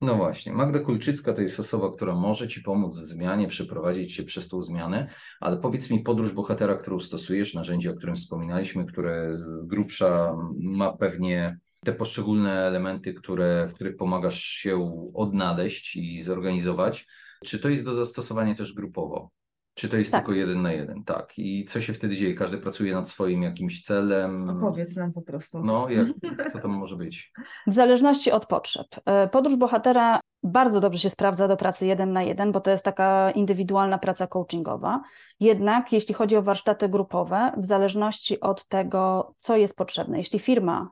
[0.00, 4.22] No właśnie, Magda Kulczycka to jest osoba, która może Ci pomóc w zmianie, przeprowadzić się
[4.22, 5.08] przez tą zmianę,
[5.40, 10.92] ale powiedz mi podróż bohatera, którą stosujesz, narzędzie, o którym wspominaliśmy, które z grubsza ma
[10.96, 17.06] pewnie te poszczególne elementy, które, w których pomagasz się odnaleźć i zorganizować,
[17.44, 19.30] czy to jest do zastosowania też grupowo?
[19.74, 20.20] Czy to jest tak.
[20.20, 21.04] tylko jeden na jeden?
[21.04, 21.32] Tak.
[21.38, 22.34] I co się wtedy dzieje?
[22.34, 24.50] Każdy pracuje nad swoim jakimś celem.
[24.50, 25.64] Opowiedz nam po prostu.
[25.64, 26.08] No, jak,
[26.52, 27.32] co to może być?
[27.66, 28.86] W zależności od potrzeb.
[29.06, 32.84] E, podróż bohatera bardzo dobrze się sprawdza do pracy jeden na jeden, bo to jest
[32.84, 35.02] taka indywidualna praca coachingowa.
[35.40, 40.90] Jednak jeśli chodzi o warsztaty grupowe, w zależności od tego, co jest potrzebne, jeśli firma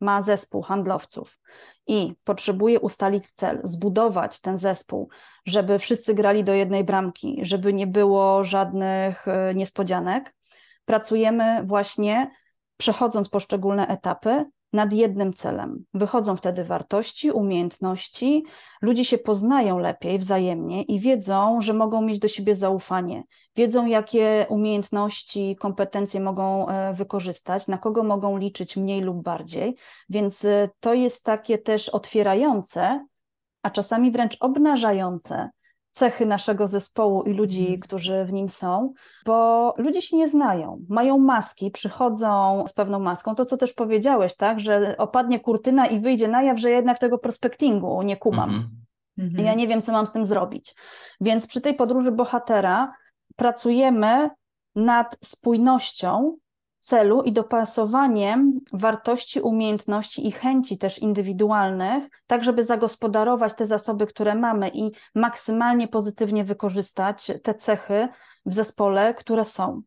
[0.00, 1.38] ma zespół handlowców
[1.86, 5.08] i potrzebuje ustalić cel, zbudować ten zespół,
[5.46, 10.34] żeby wszyscy grali do jednej bramki, żeby nie było żadnych e, niespodzianek,
[10.84, 12.30] pracujemy właśnie
[12.76, 14.44] przechodząc poszczególne etapy
[14.74, 15.84] nad jednym celem.
[15.94, 18.44] Wychodzą wtedy wartości, umiejętności,
[18.82, 23.22] ludzie się poznają lepiej wzajemnie i wiedzą, że mogą mieć do siebie zaufanie,
[23.56, 29.76] wiedzą, jakie umiejętności, kompetencje mogą e, wykorzystać, na kogo mogą liczyć mniej lub bardziej.
[30.08, 33.06] Więc e, to jest takie też otwierające,
[33.62, 35.50] a czasami wręcz obnażające
[35.94, 37.80] cechy naszego zespołu i ludzi, mm.
[37.80, 38.92] którzy w nim są,
[39.26, 43.34] bo ludzie się nie znają, mają maski, przychodzą z pewną maską.
[43.34, 47.18] To, co też powiedziałeś, tak, że opadnie kurtyna i wyjdzie na jaw, że jednak tego
[47.18, 48.50] prospektingu nie kumam.
[49.18, 49.44] Mm -hmm.
[49.44, 50.74] Ja nie wiem, co mam z tym zrobić.
[51.20, 52.92] Więc przy tej podróży bohatera
[53.36, 54.30] pracujemy
[54.74, 56.36] nad spójnością
[56.84, 64.34] celu i dopasowaniem wartości, umiejętności i chęci też indywidualnych, tak żeby zagospodarować te zasoby, które
[64.34, 68.08] mamy i maksymalnie pozytywnie wykorzystać te cechy
[68.46, 69.82] w zespole, które są.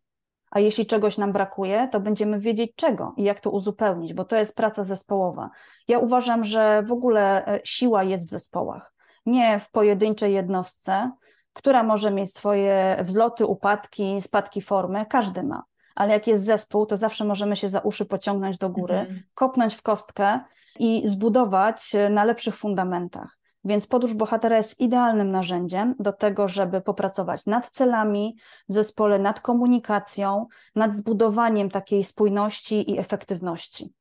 [0.52, 4.36] A jeśli czegoś nam brakuje, to będziemy wiedzieć czego i jak to uzupełnić, bo to
[4.36, 5.50] jest praca zespołowa.
[5.88, 8.94] Ja uważam, że w ogóle e, siła jest w zespołach,
[9.26, 11.12] nie w pojedynczej jednostce,
[11.54, 15.64] która może mieć swoje wzloty, upadki, spadki formy, każdy ma
[15.98, 19.20] ale jak jest zespół, to zawsze możemy się za uszy pociągnąć do góry, mhm.
[19.34, 20.40] kopnąć w kostkę
[20.80, 23.38] i zbudować na lepszych fundamentach.
[23.64, 28.36] Więc podróż bohatera jest idealnym narzędziem do tego, żeby popracować nad celami
[28.70, 30.46] w zespole, nad komunikacją,
[30.76, 33.94] nad zbudowaniem takiej spójności i efektywności.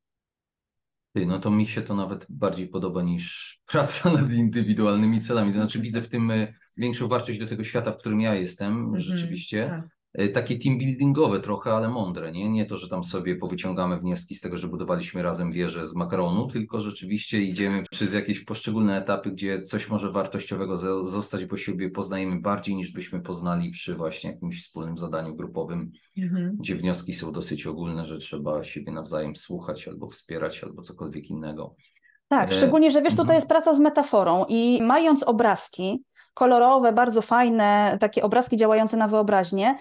[1.13, 5.53] Ty, no to mi się to nawet bardziej podoba niż praca nad indywidualnymi celami.
[5.53, 8.77] To znaczy widzę w tym e, większą wartość do tego świata, w którym ja jestem,
[8.77, 9.67] mhm, rzeczywiście.
[9.69, 9.96] Tak.
[10.17, 12.49] E, takie team buildingowe trochę, ale mądre, nie?
[12.49, 16.47] Nie to, że tam sobie powyciągamy wnioski z tego, że budowaliśmy razem wieżę z makaronu,
[16.47, 22.41] tylko rzeczywiście idziemy przez jakieś poszczególne etapy, gdzie coś może wartościowego zostać, bo siebie poznajemy
[22.41, 26.57] bardziej niż byśmy poznali przy właśnie jakimś wspólnym zadaniu grupowym, mhm.
[26.59, 31.75] gdzie wnioski są dosyć ogólne, że trzeba siebie nawzajem słuchać albo wspierać, albo cokolwiek innego.
[32.27, 33.35] Tak, e, szczególnie, że wiesz, tutaj mhm.
[33.35, 36.03] jest praca z metaforą i mając obrazki,
[36.33, 39.75] kolorowe, bardzo fajne, takie obrazki działające na wyobraźnię,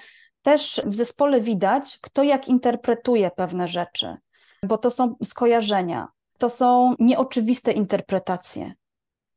[0.47, 4.17] też w zespole widać, kto jak interpretuje pewne rzeczy,
[4.63, 8.75] bo to są skojarzenia, to są nieoczywiste interpretacje.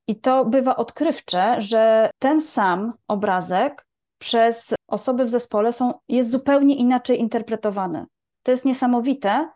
[0.08, 3.88] I to bywa odkrywcze, że ten sam obrazek
[4.18, 8.06] przez osoby w zespole są, jest zupełnie inaczej interpretowany.
[8.44, 9.50] To jest niesamowite,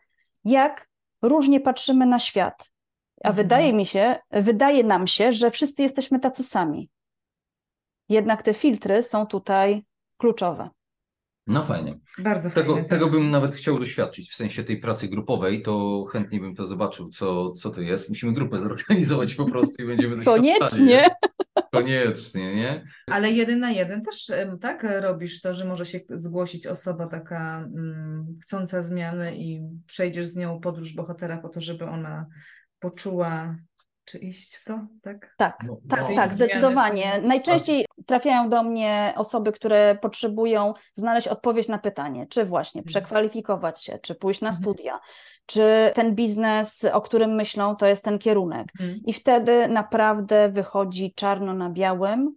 [0.46, 0.90] jak
[1.22, 2.72] różnie patrzymy na świat.
[3.24, 3.36] A mhm.
[3.36, 6.90] wydaje mi się, wydaje nam się, że wszyscy jesteśmy tacy sami.
[8.10, 9.86] Jednak te filtry są tutaj
[10.18, 10.70] kluczowe.
[11.48, 12.00] No fajnie.
[12.18, 12.90] Bardzo tego, fajnie.
[12.90, 13.14] Tego tak.
[13.14, 17.52] bym nawet chciał doświadczyć, w sensie tej pracy grupowej, to chętnie bym to zobaczył, co,
[17.52, 18.10] co to jest.
[18.10, 21.06] Musimy grupę zorganizować po prostu i będziemy Koniecznie.
[21.72, 22.86] Koniecznie, nie?
[23.08, 24.32] Ale jeden na jeden też
[24.62, 30.38] tak robisz to, że może się zgłosić osoba taka mm, chcąca zmiany i przejdziesz z
[30.38, 32.26] nią podróż bohatera po to, żeby ona
[32.80, 33.56] poczuła
[34.06, 35.36] czy iść w to, tak?
[35.38, 37.12] Tak, no, tak, no, tak, zdecydowanie.
[37.16, 37.28] Czy...
[37.28, 42.88] Najczęściej trafiają do mnie osoby, które potrzebują znaleźć odpowiedź na pytanie, czy właśnie mhm.
[42.88, 44.64] przekwalifikować się, czy pójść na mhm.
[44.64, 45.00] studia,
[45.46, 48.68] czy ten biznes, o którym myślą, to jest ten kierunek.
[48.80, 49.00] Mhm.
[49.06, 52.36] I wtedy naprawdę wychodzi czarno na białym.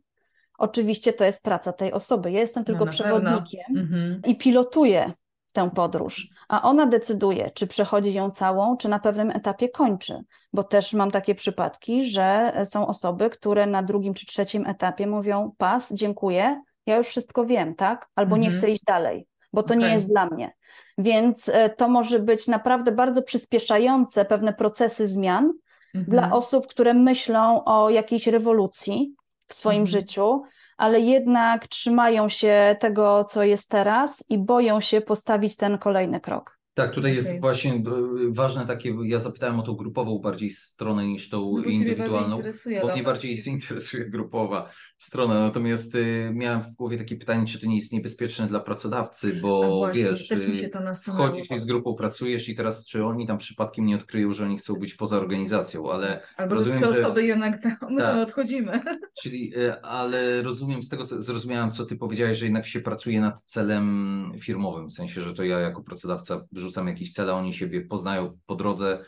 [0.59, 2.33] Oczywiście to jest praca tej osoby.
[2.33, 4.21] Ja jestem tylko no, przewodnikiem mhm.
[4.27, 5.13] i pilotuję
[5.53, 10.21] tę podróż, a ona decyduje, czy przechodzi ją całą, czy na pewnym etapie kończy,
[10.53, 15.53] bo też mam takie przypadki, że są osoby, które na drugim czy trzecim etapie mówią:
[15.59, 18.09] Pas, dziękuję, ja już wszystko wiem, tak?
[18.15, 18.53] Albo mhm.
[18.53, 19.79] nie chcę iść dalej, bo to okay.
[19.79, 20.53] nie jest dla mnie.
[20.99, 25.53] Więc e, to może być naprawdę bardzo przyspieszające pewne procesy zmian
[25.95, 26.11] mhm.
[26.11, 29.15] dla osób, które myślą o jakiejś rewolucji
[29.47, 29.87] w swoim mhm.
[29.87, 30.43] życiu,
[30.77, 36.57] ale jednak trzymają się tego, co jest teraz i boją się postawić ten kolejny krok.
[36.75, 37.15] Tak, tutaj okay.
[37.15, 37.83] jest właśnie e,
[38.31, 42.43] ważne takie, ja zapytałem o tą grupową bardziej stronę niż tą no, indywidualną,
[42.83, 47.67] bo mnie bardziej interesuje grupowa strona, natomiast y, miałem w głowie takie pytanie, czy to
[47.67, 52.87] nie jest niebezpieczne dla pracodawcy, bo właśnie, wiesz, y, wchodzisz z grupą, pracujesz i teraz
[52.87, 56.83] czy oni tam przypadkiem nie odkryją, że oni chcą być poza organizacją, ale Albo rozumiem,
[56.83, 57.23] to że...
[57.23, 58.81] jednak my tak, odchodzimy.
[59.23, 63.21] Czyli, y, ale rozumiem z tego, co zrozumiałem, co ty powiedziałeś, że jednak się pracuje
[63.21, 67.53] nad celem firmowym, w sensie, że to ja jako pracodawca wrzucam jakiś cel, a oni
[67.53, 69.05] siebie poznają po drodze,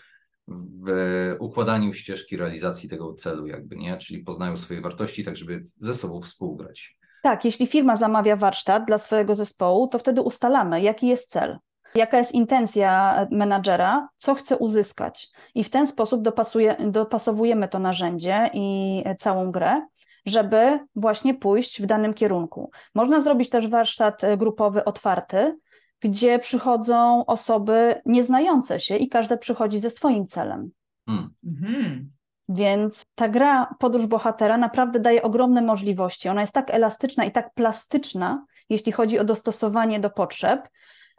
[0.84, 3.96] w układaniu ścieżki realizacji tego celu, jakby, nie?
[3.96, 6.98] Czyli poznają swoje wartości, tak żeby ze sobą współgrać.
[7.22, 11.58] Tak, jeśli firma zamawia warsztat dla swojego zespołu, to wtedy ustalamy, jaki jest cel,
[11.94, 15.28] jaka jest intencja menadżera, co chce uzyskać.
[15.54, 19.86] I w ten sposób dopasuje, dopasowujemy to narzędzie i całą grę,
[20.26, 22.70] żeby właśnie pójść w danym kierunku.
[22.94, 25.58] Można zrobić też warsztat grupowy otwarty,
[26.00, 30.70] gdzie przychodzą osoby nieznające się i każde przychodzi ze swoim celem.
[31.08, 31.30] Mm.
[31.46, 32.10] Mhm.
[32.48, 36.28] Więc ta gra Podróż Bohatera naprawdę daje ogromne możliwości.
[36.28, 40.68] Ona jest tak elastyczna i tak plastyczna, jeśli chodzi o dostosowanie do potrzeb,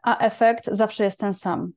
[0.03, 1.71] a efekt zawsze jest ten sam.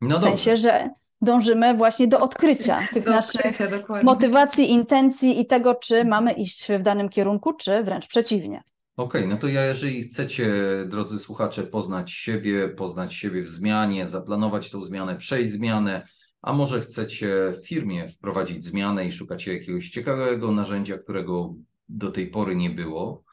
[0.00, 0.90] No w sensie, że
[1.20, 3.68] dążymy właśnie do odkrycia tych do naszych odkrycia,
[4.02, 8.62] motywacji, intencji i tego, czy mamy iść w danym kierunku, czy wręcz przeciwnie.
[8.96, 10.52] Okej, okay, no to ja jeżeli chcecie,
[10.88, 16.08] drodzy słuchacze, poznać siebie, poznać siebie w zmianie, zaplanować tą zmianę, przejść zmianę,
[16.42, 21.54] a może chcecie w firmie wprowadzić zmianę i szukacie jakiegoś ciekawego narzędzia, którego
[21.88, 23.24] do tej pory nie było,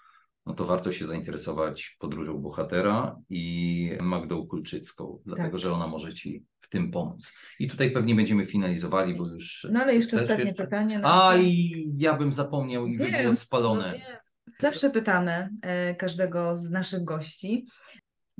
[0.45, 5.59] no to warto się zainteresować podróżą bohatera i Magdą Kulczycką, dlatego tak.
[5.59, 7.34] że ona może Ci w tym pomóc.
[7.59, 9.68] I tutaj pewnie będziemy finalizowali, bo już...
[9.72, 10.99] No ale jeszcze ostatnie pytanie.
[10.99, 13.93] No a i ja bym zapomniał i by było spalone.
[14.09, 14.22] No
[14.59, 17.67] Zawsze pytamy e, każdego z naszych gości.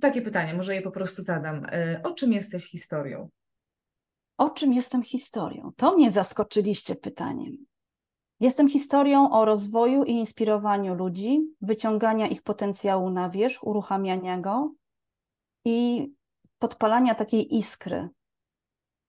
[0.02, 1.66] Takie pytanie, może je po prostu zadam.
[1.66, 3.30] E, o czym jesteś historią?
[4.38, 5.72] O czym jestem historią?
[5.78, 7.58] To mnie zaskoczyliście pytaniem.
[8.40, 14.74] Jestem historią o rozwoju i inspirowaniu ludzi, wyciągania ich potencjału na wierzch, uruchamiania go
[15.66, 16.08] i
[16.60, 18.10] podpalania takiej iskry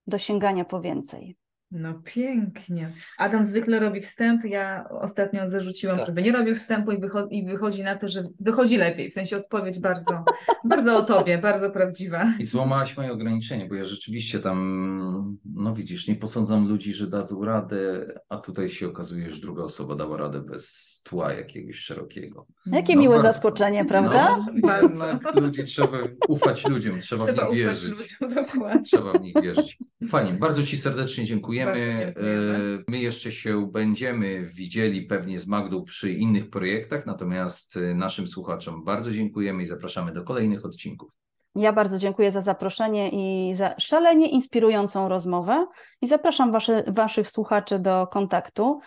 [0.07, 1.37] do sięgania po więcej.
[1.77, 2.93] No pięknie.
[3.19, 4.45] Adam zwykle robi wstęp.
[4.45, 6.07] Ja ostatnio zarzuciłam, tak.
[6.07, 9.11] żeby nie robił wstępu i, wycho i, wychodzi na to, że wychodzi lepiej.
[9.11, 10.25] W sensie odpowiedź bardzo,
[10.65, 12.35] bardzo o tobie, bardzo prawdziwa.
[12.39, 17.45] I złamałaś moje ograniczenie, bo ja rzeczywiście tam, no widzisz, nie posądzam ludzi, że dadzą
[17.45, 22.47] radę, a tutaj się okazuje, że druga osoba dała radę bez tła jakiegoś szerokiego.
[22.67, 24.37] Jakie no, miłe bardzo, zaskoczenie, prawda?
[24.37, 25.19] No, bardzo.
[25.35, 25.99] Ludzi trzeba
[26.29, 27.91] ufać ludziom, trzeba, trzeba w nich wierzyć.
[27.91, 28.83] Ludziom, dokładnie.
[28.83, 29.79] Trzeba w nich wierzyć.
[30.09, 32.79] Fajnie, bardzo Ci serdecznie dziękuję dziękujemy.
[32.79, 38.29] E, my jeszcze się będziemy widzieli pewnie z Magdą przy innych projektach, natomiast e, naszym
[38.29, 41.11] słuchaczom bardzo dziękujemy i zapraszamy do kolejnych odcinków.
[41.55, 45.67] Ja bardzo dziękuję za zaproszenie i za szalenie inspirującą rozmowę
[46.03, 48.81] i zapraszam wasze, Waszych słuchaczy do kontaktu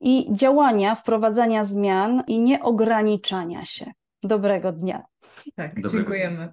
[0.00, 3.92] i działania, wprowadzania zmian i nieograniczania się.
[4.22, 5.02] Dobrego dnia.
[5.56, 6.52] Tak, Dobrego dziękujemy.